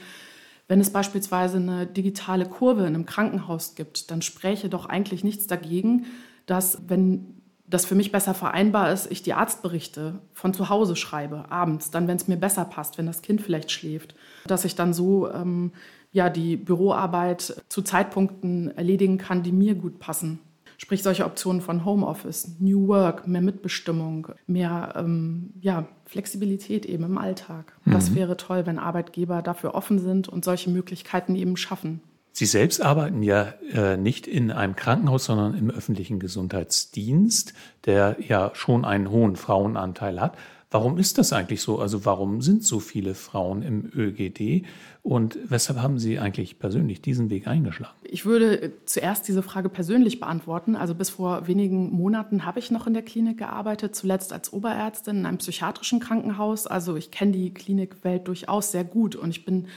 Wenn 0.68 0.80
es 0.80 0.90
beispielsweise 0.90 1.58
eine 1.58 1.86
digitale 1.86 2.46
Kurve 2.46 2.82
in 2.82 2.96
einem 2.96 3.06
Krankenhaus 3.06 3.76
gibt, 3.76 4.10
dann 4.10 4.22
spräche 4.22 4.70
doch 4.70 4.86
eigentlich 4.86 5.24
nichts 5.24 5.48
dagegen, 5.48 6.06
dass 6.46 6.82
wenn 6.88 7.42
das 7.68 7.86
für 7.86 7.96
mich 7.96 8.12
besser 8.12 8.34
vereinbar 8.34 8.92
ist, 8.92 9.12
ich 9.12 9.24
die 9.24 9.34
Arztberichte 9.34 10.20
von 10.34 10.54
zu 10.54 10.70
Hause 10.70 10.96
schreibe, 10.96 11.52
abends, 11.52 11.92
dann, 11.92 12.08
wenn 12.08 12.18
es 12.18 12.28
mir 12.28 12.38
besser 12.38 12.66
passt, 12.66 12.98
wenn 12.98 13.08
das 13.08 13.22
Kind 13.22 13.42
vielleicht 13.42 13.72
schläft, 13.72 14.16
dass 14.46 14.66
ich 14.66 14.76
dann 14.76 14.94
so 14.94 15.32
ähm, 15.32 15.72
ja, 16.12 16.30
die 16.30 16.58
Büroarbeit 16.58 17.62
zu 17.68 17.82
Zeitpunkten 17.82 18.76
erledigen 18.78 19.18
kann, 19.18 19.44
die 19.44 19.52
mir 19.52 19.76
gut 19.76 20.00
passen. 20.00 20.40
Sprich 20.78 21.04
solche 21.04 21.26
Optionen 21.26 21.62
von 21.62 21.86
Homeoffice, 21.86 22.60
New 22.60 22.88
Work, 22.88 23.28
mehr 23.28 23.42
Mitbestimmung, 23.42 24.28
mehr 24.46 24.94
ähm, 24.98 25.54
ja, 25.62 25.88
Flexibilität 26.06 26.86
eben 26.86 27.04
im 27.04 27.18
Alltag. 27.18 27.74
Mhm. 27.86 27.92
Das 27.92 28.14
wäre 28.14 28.38
toll, 28.38 28.66
wenn 28.66 28.78
Arbeitgeber 28.78 29.42
dafür 29.42 29.74
offen 29.74 30.00
sind 30.00 30.28
und 30.28 30.46
solche 30.46 30.70
Möglichkeiten 30.70 31.36
eben 31.36 31.58
schaffen. 31.58 32.02
Sie 32.38 32.46
selbst 32.46 32.82
arbeiten 32.82 33.24
ja 33.24 33.54
äh, 33.72 33.96
nicht 33.96 34.28
in 34.28 34.52
einem 34.52 34.76
Krankenhaus, 34.76 35.24
sondern 35.24 35.58
im 35.58 35.72
öffentlichen 35.72 36.20
Gesundheitsdienst, 36.20 37.54
der 37.86 38.18
ja 38.20 38.52
schon 38.56 38.84
einen 38.84 39.10
hohen 39.10 39.38
Frauenanteil 39.38 40.20
hat. 40.20 40.38
Warum 40.70 40.98
ist 40.98 41.18
das 41.18 41.32
eigentlich 41.32 41.62
so? 41.62 41.80
Also 41.80 42.04
warum 42.04 42.42
sind 42.42 42.66
so 42.66 42.82
viele 42.82 43.16
Frauen 43.16 43.62
im 43.62 43.90
ÖGD 43.96 44.66
und 45.02 45.40
weshalb 45.46 45.80
haben 45.80 45.98
Sie 45.98 46.20
eigentlich 46.20 46.60
persönlich 46.60 47.02
diesen 47.02 47.30
Weg 47.30 47.48
eingeschlagen? 47.48 47.96
Ich 48.04 48.26
würde 48.26 48.74
zuerst 48.84 49.30
diese 49.30 49.42
Frage 49.42 49.70
persönlich 49.70 50.20
beantworten. 50.20 50.76
Also 50.76 50.94
bis 50.94 51.12
vor 51.12 51.48
wenigen 51.48 51.94
Monaten 51.94 52.44
habe 52.44 52.60
ich 52.60 52.70
noch 52.70 52.86
in 52.86 52.94
der 52.94 53.04
Klinik 53.04 53.38
gearbeitet, 53.38 53.96
zuletzt 53.96 54.34
als 54.34 54.52
Oberärztin 54.52 55.20
in 55.20 55.26
einem 55.26 55.38
psychiatrischen 55.38 56.02
Krankenhaus. 56.02 56.68
Also 56.68 56.98
ich 56.98 57.12
kenne 57.12 57.32
die 57.32 57.54
Klinikwelt 57.54 58.28
durchaus 58.28 58.74
sehr 58.74 58.84
gut 58.84 59.16
und 59.16 59.30
ich 59.30 59.46
bin 59.46 59.68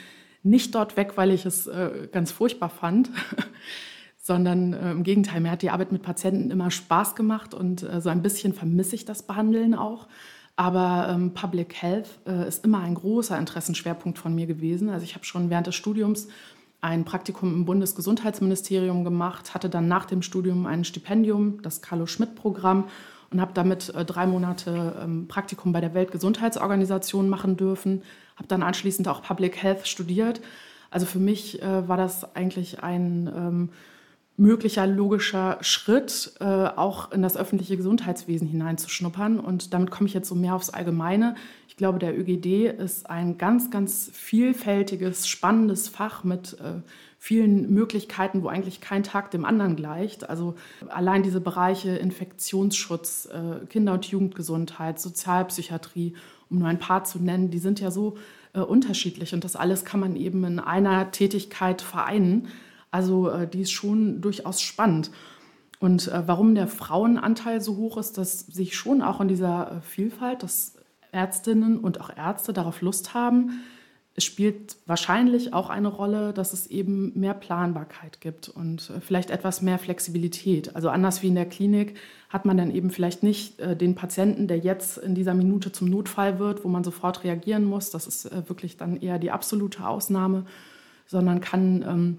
nicht 0.43 0.75
dort 0.75 0.97
weg, 0.97 1.13
weil 1.17 1.31
ich 1.31 1.45
es 1.45 1.67
äh, 1.67 2.09
ganz 2.13 2.33
furchtbar 2.33 2.69
fand, 2.71 3.11
sondern 4.19 4.73
äh, 4.73 4.91
im 4.91 5.03
Gegenteil, 5.03 5.41
mir 5.41 5.51
hat 5.51 5.63
die 5.63 5.71
Arbeit 5.71 5.93
mit 5.93 6.03
Patienten 6.03 6.51
immer 6.51 6.71
Spaß 6.71 7.15
gemacht 7.15 7.55
und 7.55 7.83
äh, 7.83 8.01
so 8.01 8.09
ein 8.09 8.23
bisschen 8.23 8.53
vermisse 8.53 8.95
ich 8.95 9.05
das 9.05 9.23
Behandeln 9.23 9.75
auch. 9.75 10.07
Aber 10.57 11.09
ähm, 11.11 11.35
Public 11.35 11.81
Health 11.81 12.09
äh, 12.27 12.49
ist 12.49 12.65
immer 12.65 12.81
ein 12.81 12.95
großer 12.95 13.39
Interessenschwerpunkt 13.39 14.19
von 14.19 14.35
mir 14.35 14.47
gewesen. 14.47 14.89
Also 14.91 15.05
ich 15.05 15.15
habe 15.15 15.25
schon 15.25 15.51
während 15.51 15.69
des 15.69 15.77
Studiums 15.77 16.27
ein 16.81 17.05
Praktikum 17.05 17.53
im 17.55 17.65
Bundesgesundheitsministerium 17.65 19.05
gemacht, 19.05 19.55
hatte 19.55 19.69
dann 19.69 19.89
nach 19.89 20.05
dem 20.05 20.23
Studium 20.23 20.67
ein 20.67 20.85
Stipendium, 20.85 21.63
das 21.63 21.83
Carlo-Schmidt-Programm 21.83 22.85
und 23.31 23.41
habe 23.41 23.53
damit 23.55 23.95
äh, 23.95 24.05
drei 24.05 24.27
Monate 24.27 24.95
ähm, 25.03 25.29
Praktikum 25.29 25.73
bei 25.73 25.81
der 25.81 25.95
Weltgesundheitsorganisation 25.95 27.29
machen 27.29 27.57
dürfen, 27.57 28.03
habe 28.37 28.49
dann 28.49 28.63
anschließend 28.63 29.09
auch 29.09 29.23
Public 29.23 29.63
Health 29.63 29.87
studiert. 29.87 30.41
Also 30.91 31.07
für 31.07 31.19
mich 31.19 31.63
äh, 31.63 31.89
war 31.89 31.97
das 31.97 32.35
eigentlich 32.35 32.83
ein 32.83 33.31
ähm, 33.35 33.69
möglicher 34.39 34.87
logischer 34.87 35.59
Schritt, 35.61 36.33
äh, 36.41 36.45
auch 36.45 37.13
in 37.13 37.23
das 37.23 37.37
öffentliche 37.37 37.77
Gesundheitswesen 37.77 38.49
hineinzuschnuppern. 38.49 39.41
Und 39.41 39.75
damit 39.75 39.91
komme 39.91 40.07
ich 40.07 40.15
jetzt 40.15 40.29
so 40.29 40.35
mehr 40.35 40.55
aufs 40.55 40.71
Allgemeine. 40.71 41.35
Ich 41.69 41.77
glaube, 41.77 41.99
der 41.99 42.19
ÖGD 42.19 42.73
ist 42.81 43.11
ein 43.11 43.37
ganz, 43.37 43.71
ganz 43.71 44.11
vielfältiges, 44.13 45.29
spannendes 45.29 45.89
Fach 45.89 46.25
mit 46.25 46.57
vielen 47.19 47.75
Möglichkeiten, 47.75 48.43
wo 48.43 48.49
eigentlich 48.49 48.81
kein 48.81 49.03
Tag 49.03 49.33
dem 49.33 49.45
anderen 49.45 49.75
gleicht. 49.75 50.31
Also 50.31 50.55
allein 50.89 51.25
diese 51.25 51.41
Bereiche 51.41 51.91
Infektionsschutz, 51.91 53.27
äh, 53.27 53.67
Kinder- 53.67 53.95
und 53.95 54.07
Jugendgesundheit, 54.07 55.01
Sozialpsychiatrie, 55.01 56.15
um 56.49 56.61
nur 56.61 56.69
ein 56.69 56.79
paar 56.79 57.05
zu 57.05 57.19
nennen, 57.19 57.51
die 57.51 57.59
sind 57.59 57.81
ja 57.81 57.91
so 57.91 58.17
äh, 58.55 58.61
unterschiedlich 58.61 59.35
und 59.35 59.43
das 59.43 59.57
alles 59.57 59.85
kann 59.85 60.01
man 60.01 60.15
eben 60.15 60.45
in 60.45 60.61
einer 60.61 61.11
Tätigkeit 61.11 61.83
vereinen. 61.83 62.49
Also 62.93 63.29
äh, 63.29 63.49
die 63.49 63.63
ist 63.63 63.73
schon 63.73 64.21
durchaus 64.21 64.63
spannend. 64.63 65.11
Und 65.81 66.11
warum 66.13 66.57
der 66.57 66.67
Frauenanteil 66.67 67.61
so 67.61 67.77
hoch 67.77 67.99
ist, 67.99 68.19
das 68.19 68.41
sehe 68.41 68.65
ich 68.65 68.77
schon 68.77 69.01
auch 69.01 69.21
in 69.21 69.29
dieser 69.29 69.81
Vielfalt, 69.83 70.43
dass 70.43 70.75
Ärztinnen 71.13 71.79
und 71.79 72.01
auch 72.01 72.11
Ärzte 72.17 72.53
darauf 72.53 72.81
Lust 72.81 73.15
haben, 73.15 73.61
es 74.19 74.25
spielt 74.25 74.77
wahrscheinlich 74.85 75.55
auch 75.55 75.71
eine 75.71 75.87
Rolle, 75.87 76.33
dass 76.33 76.53
es 76.53 76.67
eben 76.67 77.13
mehr 77.19 77.35
Planbarkeit 77.35 78.21
gibt 78.21 78.49
und 78.49 78.91
äh, 78.91 79.01
vielleicht 79.01 79.31
etwas 79.31 79.63
mehr 79.63 79.79
Flexibilität. 79.79 80.75
Also 80.75 80.91
anders 80.91 81.23
wie 81.23 81.29
in 81.29 81.37
der 81.37 81.47
Klinik 81.47 81.97
hat 82.29 82.45
man 82.45 82.57
dann 82.57 82.73
eben 82.73 82.91
vielleicht 82.91 83.23
nicht 83.23 83.61
äh, 83.61 83.77
den 83.77 83.95
Patienten, 83.95 84.49
der 84.49 84.59
jetzt 84.59 84.99
in 84.99 85.15
dieser 85.15 85.35
Minute 85.35 85.71
zum 85.71 85.89
Notfall 85.89 86.41
wird, 86.41 86.65
wo 86.65 86.69
man 86.69 86.83
sofort 86.83 87.23
reagieren 87.23 87.65
muss. 87.65 87.91
Das 87.91 88.09
ist 88.09 88.25
äh, 88.25 88.49
wirklich 88.49 88.77
dann 88.77 89.01
eher 89.01 89.21
die 89.21 89.31
absolute 89.31 89.87
Ausnahme, 89.87 90.47
sondern 91.07 91.41
kann 91.41 91.83
ähm, 91.89 92.19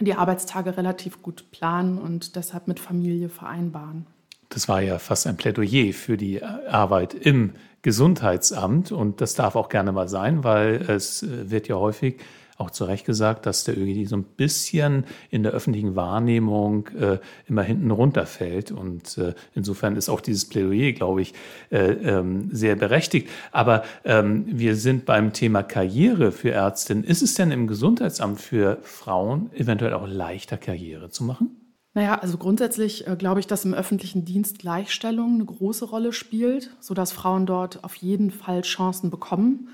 die 0.00 0.12
Arbeitstage 0.12 0.76
relativ 0.76 1.22
gut 1.22 1.50
planen 1.50 1.96
und 1.96 2.36
deshalb 2.36 2.68
mit 2.68 2.78
Familie 2.78 3.30
vereinbaren. 3.30 4.04
Das 4.50 4.68
war 4.68 4.82
ja 4.82 4.98
fast 4.98 5.26
ein 5.26 5.38
Plädoyer 5.38 5.94
für 5.94 6.18
die 6.18 6.42
Arbeit 6.42 7.14
im 7.14 7.54
Gesundheitsamt 7.82 8.92
und 8.92 9.20
das 9.20 9.34
darf 9.34 9.56
auch 9.56 9.68
gerne 9.68 9.92
mal 9.92 10.08
sein, 10.08 10.44
weil 10.44 10.76
es 10.88 11.22
äh, 11.22 11.50
wird 11.50 11.68
ja 11.68 11.76
häufig 11.76 12.16
auch 12.58 12.70
zu 12.70 12.84
Recht 12.84 13.06
gesagt, 13.06 13.46
dass 13.46 13.64
der 13.64 13.78
ÖGD 13.78 14.08
so 14.08 14.16
ein 14.16 14.24
bisschen 14.24 15.04
in 15.30 15.44
der 15.44 15.52
öffentlichen 15.52 15.94
Wahrnehmung 15.94 16.88
äh, 16.88 17.18
immer 17.46 17.62
hinten 17.62 17.90
runterfällt. 17.92 18.72
Und 18.72 19.16
äh, 19.16 19.34
insofern 19.54 19.94
ist 19.94 20.08
auch 20.08 20.20
dieses 20.20 20.48
Plädoyer, 20.48 20.92
glaube 20.92 21.22
ich, 21.22 21.34
äh, 21.70 21.92
ähm, 21.92 22.50
sehr 22.52 22.74
berechtigt. 22.74 23.30
Aber 23.52 23.84
ähm, 24.04 24.44
wir 24.48 24.74
sind 24.74 25.06
beim 25.06 25.32
Thema 25.32 25.62
Karriere 25.62 26.32
für 26.32 26.50
Ärztinnen. 26.50 27.04
Ist 27.04 27.22
es 27.22 27.34
denn 27.34 27.52
im 27.52 27.68
Gesundheitsamt 27.68 28.40
für 28.40 28.78
Frauen 28.82 29.50
eventuell 29.54 29.92
auch 29.92 30.08
leichter, 30.08 30.56
Karriere 30.56 31.10
zu 31.10 31.22
machen? 31.22 31.67
Naja, 31.98 32.14
also 32.14 32.38
grundsätzlich 32.38 33.08
äh, 33.08 33.16
glaube 33.16 33.40
ich, 33.40 33.48
dass 33.48 33.64
im 33.64 33.74
öffentlichen 33.74 34.24
Dienst 34.24 34.60
Gleichstellung 34.60 35.34
eine 35.34 35.44
große 35.44 35.84
Rolle 35.84 36.12
spielt, 36.12 36.70
sodass 36.78 37.10
Frauen 37.10 37.44
dort 37.44 37.82
auf 37.82 37.96
jeden 37.96 38.30
Fall 38.30 38.62
Chancen 38.62 39.10
bekommen. 39.10 39.70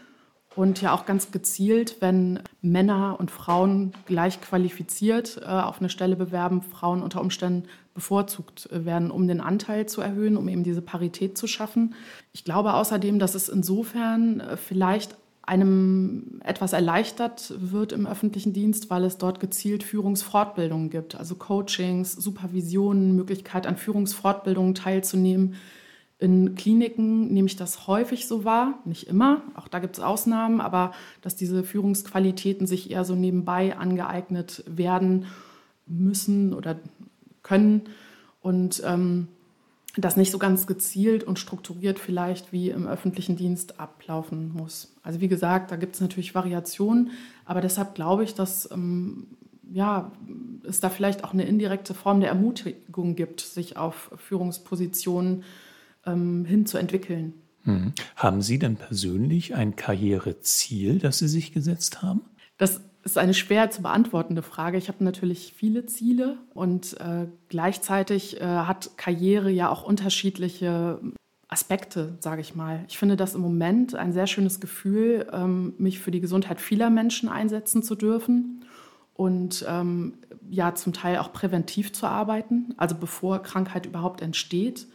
Und 0.56 0.80
ja 0.80 0.94
auch 0.94 1.04
ganz 1.04 1.32
gezielt, 1.32 1.98
wenn 2.00 2.40
Männer 2.62 3.16
und 3.20 3.30
Frauen 3.30 3.92
gleich 4.06 4.40
qualifiziert 4.40 5.38
äh, 5.42 5.44
auf 5.44 5.80
eine 5.80 5.90
Stelle 5.90 6.16
bewerben, 6.16 6.62
Frauen 6.62 7.02
unter 7.02 7.20
Umständen 7.20 7.68
bevorzugt 7.92 8.70
äh, 8.72 8.86
werden, 8.86 9.10
um 9.10 9.28
den 9.28 9.42
Anteil 9.42 9.84
zu 9.84 10.00
erhöhen, 10.00 10.38
um 10.38 10.48
eben 10.48 10.64
diese 10.64 10.80
Parität 10.80 11.36
zu 11.36 11.46
schaffen. 11.46 11.94
Ich 12.32 12.42
glaube 12.42 12.72
außerdem, 12.72 13.18
dass 13.18 13.34
es 13.34 13.50
insofern 13.50 14.40
äh, 14.40 14.56
vielleicht 14.56 15.14
einem 15.46 16.40
etwas 16.42 16.72
erleichtert 16.72 17.54
wird 17.58 17.92
im 17.92 18.06
öffentlichen 18.06 18.52
Dienst, 18.52 18.90
weil 18.90 19.04
es 19.04 19.18
dort 19.18 19.40
gezielt 19.40 19.82
Führungsfortbildungen 19.82 20.90
gibt, 20.90 21.14
also 21.14 21.34
Coachings, 21.34 22.12
Supervisionen, 22.12 23.14
Möglichkeit 23.14 23.66
an 23.66 23.76
Führungsfortbildungen 23.76 24.74
teilzunehmen. 24.74 25.54
In 26.18 26.54
Kliniken 26.54 27.32
nehme 27.32 27.46
ich 27.46 27.56
das 27.56 27.86
häufig 27.86 28.26
so 28.26 28.44
wahr, 28.44 28.78
nicht 28.84 29.08
immer, 29.08 29.42
auch 29.54 29.68
da 29.68 29.80
gibt 29.80 29.98
es 29.98 30.02
Ausnahmen, 30.02 30.60
aber 30.60 30.92
dass 31.20 31.36
diese 31.36 31.64
Führungsqualitäten 31.64 32.66
sich 32.66 32.90
eher 32.90 33.04
so 33.04 33.14
nebenbei 33.14 33.76
angeeignet 33.76 34.64
werden, 34.66 35.26
müssen 35.86 36.54
oder 36.54 36.76
können 37.42 37.82
und 38.40 38.82
ähm, 38.86 39.28
das 39.96 40.16
nicht 40.16 40.30
so 40.30 40.38
ganz 40.38 40.66
gezielt 40.66 41.24
und 41.24 41.38
strukturiert 41.38 41.98
vielleicht 41.98 42.52
wie 42.52 42.70
im 42.70 42.86
öffentlichen 42.86 43.36
Dienst 43.36 43.78
ablaufen 43.78 44.52
muss. 44.52 44.94
Also 45.02 45.20
wie 45.20 45.28
gesagt, 45.28 45.70
da 45.70 45.76
gibt 45.76 45.94
es 45.94 46.00
natürlich 46.00 46.34
Variationen, 46.34 47.10
aber 47.44 47.60
deshalb 47.60 47.94
glaube 47.94 48.24
ich, 48.24 48.34
dass 48.34 48.70
ähm, 48.72 49.28
ja, 49.72 50.12
es 50.66 50.80
da 50.80 50.90
vielleicht 50.90 51.24
auch 51.24 51.32
eine 51.32 51.44
indirekte 51.44 51.94
Form 51.94 52.20
der 52.20 52.30
Ermutigung 52.30 53.14
gibt, 53.14 53.40
sich 53.40 53.76
auf 53.76 54.10
Führungspositionen 54.16 55.44
ähm, 56.06 56.44
hinzuentwickeln. 56.44 57.34
Mhm. 57.64 57.92
Haben 58.16 58.42
Sie 58.42 58.58
denn 58.58 58.76
persönlich 58.76 59.54
ein 59.54 59.76
Karriereziel, 59.76 60.98
das 60.98 61.18
Sie 61.18 61.28
sich 61.28 61.52
gesetzt 61.52 62.02
haben? 62.02 62.22
Das 62.58 62.80
ist 63.04 63.18
eine 63.18 63.34
schwer 63.34 63.70
zu 63.70 63.82
beantwortende 63.82 64.42
Frage. 64.42 64.78
Ich 64.78 64.88
habe 64.88 65.04
natürlich 65.04 65.52
viele 65.56 65.86
Ziele 65.86 66.38
und 66.54 66.98
äh, 67.00 67.26
gleichzeitig 67.48 68.40
äh, 68.40 68.44
hat 68.44 68.96
Karriere 68.96 69.50
ja 69.50 69.68
auch 69.68 69.84
unterschiedliche 69.84 71.00
Aspekte, 71.48 72.16
sage 72.20 72.40
ich 72.40 72.54
mal. 72.54 72.84
Ich 72.88 72.98
finde 72.98 73.16
das 73.16 73.34
im 73.34 73.42
Moment 73.42 73.94
ein 73.94 74.12
sehr 74.12 74.26
schönes 74.26 74.58
Gefühl, 74.60 75.26
ähm, 75.32 75.74
mich 75.78 76.00
für 76.00 76.10
die 76.10 76.20
Gesundheit 76.20 76.60
vieler 76.60 76.90
Menschen 76.90 77.28
einsetzen 77.28 77.82
zu 77.82 77.94
dürfen 77.94 78.64
und 79.12 79.64
ähm, 79.68 80.14
ja 80.50 80.74
zum 80.74 80.92
Teil 80.92 81.18
auch 81.18 81.32
präventiv 81.32 81.92
zu 81.92 82.06
arbeiten, 82.06 82.74
also 82.76 82.96
bevor 82.96 83.42
Krankheit 83.42 83.86
überhaupt 83.86 84.22
entsteht. 84.22 84.86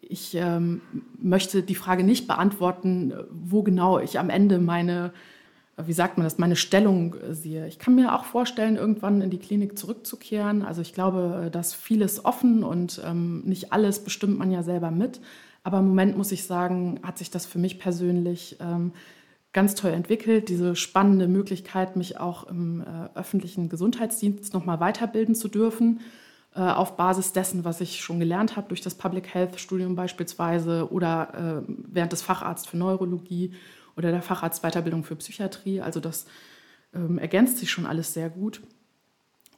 Ich 0.00 0.34
ähm, 0.34 0.80
möchte 1.18 1.62
die 1.62 1.74
Frage 1.74 2.02
nicht 2.02 2.26
beantworten, 2.26 3.12
wo 3.30 3.62
genau 3.62 3.98
ich 3.98 4.18
am 4.18 4.30
Ende 4.30 4.58
meine 4.58 5.12
wie 5.86 5.92
sagt 5.92 6.18
man 6.18 6.24
das, 6.24 6.38
meine 6.38 6.56
Stellung 6.56 7.14
äh, 7.14 7.34
sehe. 7.34 7.66
Ich 7.66 7.78
kann 7.78 7.94
mir 7.94 8.14
auch 8.14 8.24
vorstellen, 8.24 8.76
irgendwann 8.76 9.20
in 9.20 9.30
die 9.30 9.38
Klinik 9.38 9.78
zurückzukehren. 9.78 10.62
Also 10.62 10.82
ich 10.82 10.94
glaube, 10.94 11.44
äh, 11.46 11.50
dass 11.50 11.74
vieles 11.74 12.24
offen 12.24 12.64
und 12.64 13.00
ähm, 13.04 13.42
nicht 13.44 13.72
alles 13.72 14.02
bestimmt 14.02 14.38
man 14.38 14.50
ja 14.50 14.62
selber 14.62 14.90
mit. 14.90 15.20
Aber 15.62 15.78
im 15.78 15.88
Moment 15.88 16.16
muss 16.16 16.32
ich 16.32 16.44
sagen, 16.44 17.00
hat 17.02 17.18
sich 17.18 17.30
das 17.30 17.46
für 17.46 17.58
mich 17.58 17.78
persönlich 17.78 18.56
ähm, 18.60 18.92
ganz 19.52 19.74
toll 19.74 19.90
entwickelt. 19.90 20.48
Diese 20.48 20.76
spannende 20.76 21.28
Möglichkeit, 21.28 21.96
mich 21.96 22.18
auch 22.18 22.46
im 22.48 22.80
äh, 22.80 23.18
öffentlichen 23.18 23.68
Gesundheitsdienst 23.68 24.54
nochmal 24.54 24.80
weiterbilden 24.80 25.34
zu 25.34 25.48
dürfen 25.48 26.00
äh, 26.54 26.60
auf 26.60 26.96
Basis 26.96 27.32
dessen, 27.32 27.64
was 27.64 27.80
ich 27.80 28.00
schon 28.00 28.18
gelernt 28.18 28.56
habe, 28.56 28.68
durch 28.68 28.80
das 28.80 28.94
Public 28.94 29.32
Health 29.32 29.60
Studium 29.60 29.94
beispielsweise 29.94 30.90
oder 30.90 31.64
äh, 31.68 31.72
während 31.86 32.12
des 32.12 32.22
Facharzts 32.22 32.66
für 32.66 32.76
Neurologie 32.76 33.52
oder 33.98 34.12
der 34.12 34.22
Facharztweiterbildung 34.22 35.02
für 35.02 35.16
Psychiatrie. 35.16 35.80
Also 35.80 35.98
das 35.98 36.26
ähm, 36.94 37.18
ergänzt 37.18 37.58
sich 37.58 37.70
schon 37.70 37.84
alles 37.84 38.14
sehr 38.14 38.30
gut. 38.30 38.62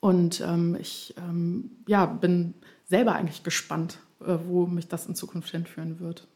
Und 0.01 0.41
ähm, 0.41 0.77
ich 0.81 1.15
ähm, 1.19 1.71
ja, 1.87 2.07
bin 2.07 2.55
selber 2.87 3.15
eigentlich 3.15 3.43
gespannt, 3.43 3.99
äh, 4.21 4.39
wo 4.47 4.67
mich 4.67 4.89
das 4.89 5.07
in 5.07 5.15
Zukunft 5.15 5.51
hinführen 5.51 6.01
wird. 6.01 6.27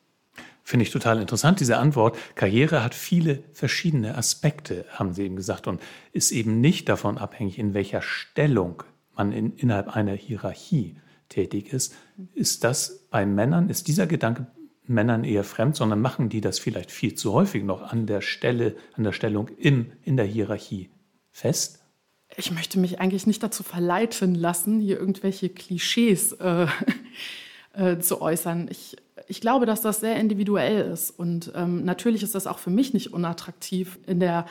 Finde 0.63 0.85
ich 0.85 0.91
total 0.91 1.21
interessant, 1.21 1.61
diese 1.61 1.79
Antwort. 1.79 2.17
Karriere 2.35 2.85
hat 2.85 2.95
viele 2.95 3.43
verschiedene 3.53 4.17
Aspekte, 4.17 4.85
haben 4.91 5.15
Sie 5.15 5.25
eben 5.25 5.37
gesagt, 5.37 5.67
und 5.67 5.81
ist 6.13 6.31
eben 6.31 6.61
nicht 6.61 6.89
davon 6.89 7.19
abhängig, 7.19 7.59
in 7.59 7.75
welcher 7.75 8.03
Stellung 8.03 8.83
man 9.17 9.33
in, 9.33 9.55
innerhalb 9.57 9.89
einer 9.89 10.13
Hierarchie 10.15 10.97
tätig 11.29 11.73
ist. 11.73 11.95
Ist 12.35 12.65
das 12.65 13.07
bei 13.11 13.25
Männern, 13.25 13.69
ist 13.71 13.89
dieser 13.89 14.07
Gedanke 14.07 14.47
Männern 14.87 15.25
eher 15.25 15.45
fremd, 15.45 15.77
sondern 15.77 16.01
machen 16.01 16.29
die 16.29 16.41
das 16.41 16.59
vielleicht 16.59 16.91
viel 16.91 17.15
zu 17.15 17.33
häufig 17.33 17.65
noch 17.65 17.83
an 17.83 18.07
der 18.07 18.21
Stelle, 18.21 18.77
an 18.95 19.05
der 19.05 19.13
Stellung 19.13 19.49
im, 19.57 19.93
in 20.03 20.17
der 20.17 20.27
Hierarchie 20.27 20.91
fest? 21.31 21.81
Ich 22.37 22.51
möchte 22.51 22.79
mich 22.79 23.01
eigentlich 23.01 23.27
nicht 23.27 23.43
dazu 23.43 23.63
verleiten 23.63 24.35
lassen, 24.35 24.81
hier 24.81 24.99
irgendwelche 24.99 25.49
Klischees 25.49 26.33
äh, 26.33 26.67
äh, 27.75 27.99
zu 27.99 28.21
äußern. 28.21 28.69
Ich, 28.71 28.97
ich 29.29 29.41
glaube, 29.41 29.67
dass 29.67 29.83
das 29.83 30.01
sehr 30.01 30.17
individuell 30.17 30.91
ist. 30.91 31.11
Und 31.11 31.53
ähm, 31.55 31.85
natürlich 31.85 32.23
ist 32.23 32.35
das 32.35 32.47
auch 32.47 32.59
für 32.59 32.71
mich 32.71 32.93
nicht 32.93 33.13
unattraktiv, 33.13 33.99
in 34.07 34.21
der 34.21 34.47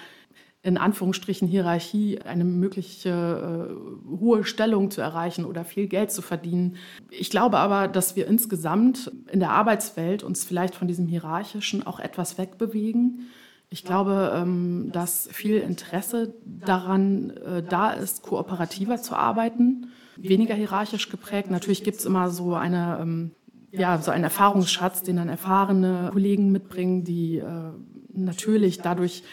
in 0.63 0.77
Anführungsstrichen 0.77 1.46
Hierarchie 1.46 2.22
eine 2.22 2.46
mögliche 2.46 3.10
äh, 3.10 4.17
hohe 4.17 4.46
Stellung 4.46 4.91
zu 4.91 5.01
erreichen 5.01 5.43
oder 5.43 5.65
viel 5.65 5.88
Geld 5.88 6.10
zu 6.10 6.21
verdienen. 6.21 6.78
Ich 7.10 7.30
glaube 7.30 7.58
aber, 7.58 7.89
dass 7.89 8.15
wir 8.15 8.28
insgesamt 8.28 9.12
in 9.30 9.41
der 9.41 9.52
Arbeitswelt 9.52 10.23
uns 10.23 10.45
vielleicht 10.45 10.73
von 10.73 10.88
diesem 10.88 11.06
Hierarchischen 11.06 11.86
auch 11.86 11.99
etwas 11.99 12.38
wegbewegen. 12.38 13.28
Ich 13.69 13.84
glaube, 13.84 14.32
ähm, 14.36 14.89
dass 14.93 15.28
viel 15.34 15.58
Interesse 15.58 16.34
daran 16.45 17.32
äh, 17.32 17.62
da 17.62 17.91
ist, 17.91 18.23
kooperativer 18.23 19.02
zu 19.02 19.15
arbeiten, 19.15 19.88
weniger 20.15 20.56
hierarchisch 20.56 21.10
geprägt. 21.10 21.52
Natürlich 21.52 21.84
gibt 21.84 21.97
es 21.97 22.06
immer 22.06 22.30
so 22.30 22.54
eine 22.54 22.99
ähm, 23.02 23.32
ja, 23.71 23.97
so 23.97 24.12
einen 24.12 24.23
Erfahrungsschatz, 24.23 25.02
den 25.02 25.15
dann 25.15 25.30
erfahrene 25.30 26.10
Kollegen 26.13 26.52
mitbringen, 26.52 27.04
die 27.04 27.39
äh, 27.39 27.71
natürlich 28.13 28.78
dadurch 28.78 29.23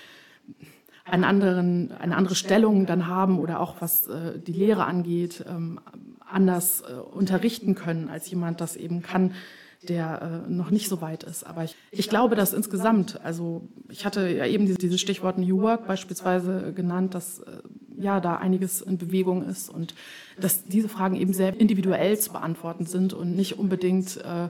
einen 1.11 1.25
anderen, 1.25 1.93
eine 1.93 2.17
andere 2.17 2.35
Stellung 2.35 2.87
dann 2.87 3.07
haben 3.07 3.39
oder 3.39 3.61
auch 3.61 3.77
was 3.81 4.07
äh, 4.07 4.39
die 4.39 4.53
Lehre 4.53 4.85
angeht, 4.85 5.45
ähm, 5.49 5.81
anders 6.27 6.83
äh, 6.83 6.93
unterrichten 6.95 7.75
können 7.75 8.09
als 8.09 8.31
jemand 8.31 8.61
das 8.61 8.77
eben 8.77 9.03
kann, 9.03 9.35
der 9.83 10.45
äh, 10.47 10.51
noch 10.51 10.71
nicht 10.71 10.89
so 10.89 11.01
weit 11.01 11.25
ist. 11.25 11.45
Aber 11.45 11.65
ich, 11.65 11.75
ich 11.91 12.09
glaube, 12.09 12.37
dass 12.37 12.53
insgesamt, 12.53 13.21
also 13.25 13.69
ich 13.89 14.05
hatte 14.05 14.29
ja 14.29 14.47
eben 14.47 14.67
diese, 14.67 14.79
diese 14.79 14.99
Stichwort 14.99 15.39
New 15.39 15.63
Work 15.63 15.87
beispielsweise 15.87 16.73
genannt, 16.73 17.15
dass 17.15 17.41
äh, 17.41 17.63
ja 17.97 18.21
da 18.21 18.37
einiges 18.37 18.83
in 18.83 18.99
Bewegung 18.99 19.45
ist 19.45 19.69
und 19.69 19.95
dass 20.39 20.65
diese 20.65 20.89
Fragen 20.89 21.17
eben 21.17 21.33
sehr 21.33 21.59
individuell 21.59 22.19
zu 22.19 22.33
beantworten 22.33 22.87
sind 22.87 23.13
und 23.13 23.35
nicht 23.35 23.59
unbedingt 23.59 24.19
äh, 24.19 24.49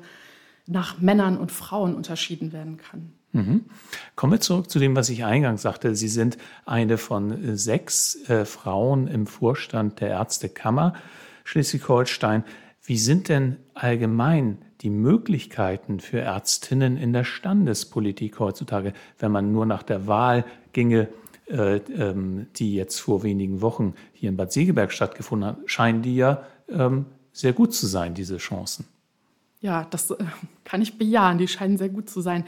nach 0.66 1.00
Männern 1.00 1.38
und 1.38 1.52
Frauen 1.52 1.94
unterschieden 1.94 2.52
werden 2.52 2.76
kann. 2.76 3.12
Mhm. 3.32 3.64
Kommen 4.16 4.32
wir 4.32 4.40
zurück 4.40 4.70
zu 4.70 4.78
dem, 4.78 4.96
was 4.96 5.08
ich 5.08 5.24
eingangs 5.24 5.62
sagte. 5.62 5.94
Sie 5.94 6.08
sind 6.08 6.36
eine 6.66 6.98
von 6.98 7.56
sechs 7.56 8.16
äh, 8.28 8.44
Frauen 8.44 9.06
im 9.06 9.26
Vorstand 9.26 10.00
der 10.00 10.08
Ärztekammer 10.08 10.94
Schleswig-Holstein. 11.44 12.44
Wie 12.82 12.98
sind 12.98 13.28
denn 13.28 13.56
allgemein 13.74 14.58
die 14.80 14.90
Möglichkeiten 14.90 16.00
für 16.00 16.20
Ärztinnen 16.20 16.96
in 16.96 17.12
der 17.12 17.24
Standespolitik 17.24 18.38
heutzutage, 18.40 18.94
wenn 19.18 19.30
man 19.30 19.52
nur 19.52 19.66
nach 19.66 19.82
der 19.82 20.06
Wahl 20.06 20.44
ginge, 20.72 21.08
äh, 21.46 21.76
ähm, 21.76 22.46
die 22.56 22.74
jetzt 22.74 22.98
vor 22.98 23.22
wenigen 23.22 23.60
Wochen 23.60 23.94
hier 24.12 24.30
in 24.30 24.36
Bad 24.36 24.52
Segeberg 24.52 24.92
stattgefunden 24.92 25.50
hat, 25.50 25.58
scheinen 25.66 26.02
die 26.02 26.16
ja 26.16 26.44
ähm, 26.68 27.06
sehr 27.32 27.52
gut 27.52 27.74
zu 27.74 27.86
sein, 27.86 28.14
diese 28.14 28.38
Chancen. 28.38 28.86
Ja, 29.60 29.86
das 29.90 30.10
äh, 30.10 30.16
kann 30.64 30.80
ich 30.80 30.96
bejahen. 30.96 31.38
Die 31.38 31.48
scheinen 31.48 31.76
sehr 31.76 31.90
gut 31.90 32.08
zu 32.08 32.20
sein. 32.20 32.44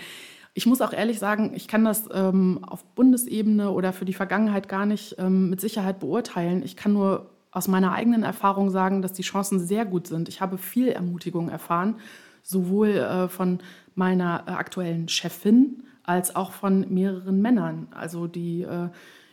Ich 0.54 0.66
muss 0.66 0.82
auch 0.82 0.92
ehrlich 0.92 1.18
sagen, 1.18 1.52
ich 1.54 1.66
kann 1.66 1.84
das 1.84 2.08
ähm, 2.12 2.62
auf 2.62 2.84
Bundesebene 2.84 3.70
oder 3.70 3.92
für 3.92 4.04
die 4.04 4.12
Vergangenheit 4.12 4.68
gar 4.68 4.84
nicht 4.84 5.16
ähm, 5.18 5.48
mit 5.48 5.60
Sicherheit 5.60 6.00
beurteilen. 6.00 6.62
Ich 6.62 6.76
kann 6.76 6.92
nur 6.92 7.30
aus 7.50 7.68
meiner 7.68 7.92
eigenen 7.92 8.22
Erfahrung 8.22 8.70
sagen, 8.70 9.00
dass 9.00 9.12
die 9.12 9.22
Chancen 9.22 9.58
sehr 9.60 9.86
gut 9.86 10.06
sind. 10.06 10.28
Ich 10.28 10.40
habe 10.40 10.58
viel 10.58 10.88
Ermutigung 10.88 11.48
erfahren, 11.48 11.96
sowohl 12.42 12.88
äh, 12.88 13.28
von 13.28 13.60
meiner 13.94 14.44
äh, 14.46 14.50
aktuellen 14.50 15.08
Chefin 15.08 15.84
als 16.02 16.36
auch 16.36 16.52
von 16.52 16.92
mehreren 16.92 17.40
Männern, 17.40 17.88
also 17.92 18.26
die 18.26 18.62
äh, 18.62 18.88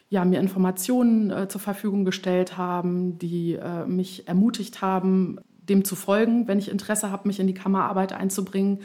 ja, 0.10 0.26
mir 0.26 0.40
Informationen 0.40 1.32
äh, 1.32 1.48
zur 1.48 1.62
Verfügung 1.62 2.06
gestellt 2.06 2.58
haben, 2.58 3.20
die 3.20 3.54
äh, 3.54 3.86
mich 3.86 4.28
ermutigt 4.28 4.82
haben, 4.82 5.38
dem 5.68 5.84
zu 5.84 5.96
folgen, 5.96 6.48
wenn 6.48 6.60
ich 6.60 6.70
Interesse 6.70 7.12
habe, 7.12 7.28
mich 7.28 7.40
in 7.40 7.48
die 7.48 7.54
Kammerarbeit 7.54 8.14
einzubringen 8.14 8.80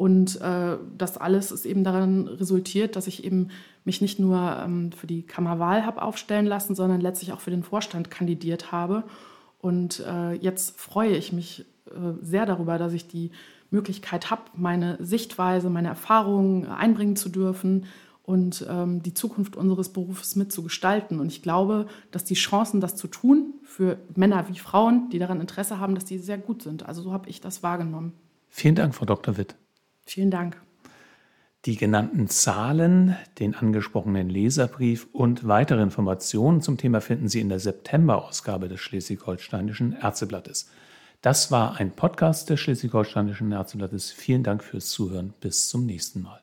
und 0.00 0.40
äh, 0.40 0.78
das 0.96 1.18
alles 1.18 1.52
ist 1.52 1.66
eben 1.66 1.84
daran 1.84 2.26
resultiert, 2.26 2.96
dass 2.96 3.06
ich 3.06 3.22
eben 3.22 3.48
mich 3.84 4.00
nicht 4.00 4.18
nur 4.18 4.56
ähm, 4.64 4.92
für 4.92 5.06
die 5.06 5.24
Kammerwahl 5.24 5.84
habe 5.84 6.00
aufstellen 6.00 6.46
lassen, 6.46 6.74
sondern 6.74 7.02
letztlich 7.02 7.34
auch 7.34 7.40
für 7.40 7.50
den 7.50 7.62
Vorstand 7.62 8.10
kandidiert 8.10 8.72
habe. 8.72 9.04
Und 9.58 10.00
äh, 10.00 10.32
jetzt 10.36 10.80
freue 10.80 11.14
ich 11.14 11.34
mich 11.34 11.66
äh, 11.90 12.14
sehr 12.22 12.46
darüber, 12.46 12.78
dass 12.78 12.94
ich 12.94 13.08
die 13.08 13.30
Möglichkeit 13.70 14.30
habe, 14.30 14.40
meine 14.54 14.96
Sichtweise, 15.04 15.68
meine 15.68 15.88
Erfahrungen 15.88 16.64
einbringen 16.64 17.16
zu 17.16 17.28
dürfen 17.28 17.84
und 18.22 18.64
ähm, 18.70 19.02
die 19.02 19.12
Zukunft 19.12 19.54
unseres 19.54 19.90
Berufes 19.90 20.34
mitzugestalten. 20.34 21.20
Und 21.20 21.26
ich 21.26 21.42
glaube, 21.42 21.88
dass 22.10 22.24
die 22.24 22.36
Chancen, 22.36 22.80
das 22.80 22.96
zu 22.96 23.06
tun, 23.06 23.52
für 23.64 23.98
Männer 24.16 24.48
wie 24.48 24.58
Frauen, 24.58 25.10
die 25.10 25.18
daran 25.18 25.42
Interesse 25.42 25.78
haben, 25.78 25.94
dass 25.94 26.06
die 26.06 26.16
sehr 26.16 26.38
gut 26.38 26.62
sind. 26.62 26.86
Also 26.86 27.02
so 27.02 27.12
habe 27.12 27.28
ich 27.28 27.42
das 27.42 27.62
wahrgenommen. 27.62 28.14
Vielen 28.48 28.76
Dank, 28.76 28.94
Frau 28.94 29.04
Dr. 29.04 29.36
Witt. 29.36 29.56
Vielen 30.10 30.32
Dank. 30.32 30.60
Die 31.66 31.76
genannten 31.76 32.26
Zahlen, 32.26 33.16
den 33.38 33.54
angesprochenen 33.54 34.28
Leserbrief 34.28 35.06
und 35.12 35.46
weitere 35.46 35.82
Informationen 35.82 36.62
zum 36.62 36.78
Thema 36.78 37.00
finden 37.00 37.28
Sie 37.28 37.38
in 37.38 37.48
der 37.48 37.60
September-Ausgabe 37.60 38.68
des 38.68 38.80
Schleswig-Holsteinischen 38.80 39.92
Ärzteblattes. 39.92 40.68
Das 41.22 41.52
war 41.52 41.76
ein 41.78 41.92
Podcast 41.92 42.50
des 42.50 42.58
Schleswig-Holsteinischen 42.58 43.52
Ärzteblattes. 43.52 44.10
Vielen 44.10 44.42
Dank 44.42 44.64
fürs 44.64 44.88
Zuhören. 44.88 45.32
Bis 45.40 45.68
zum 45.68 45.86
nächsten 45.86 46.22
Mal. 46.22 46.40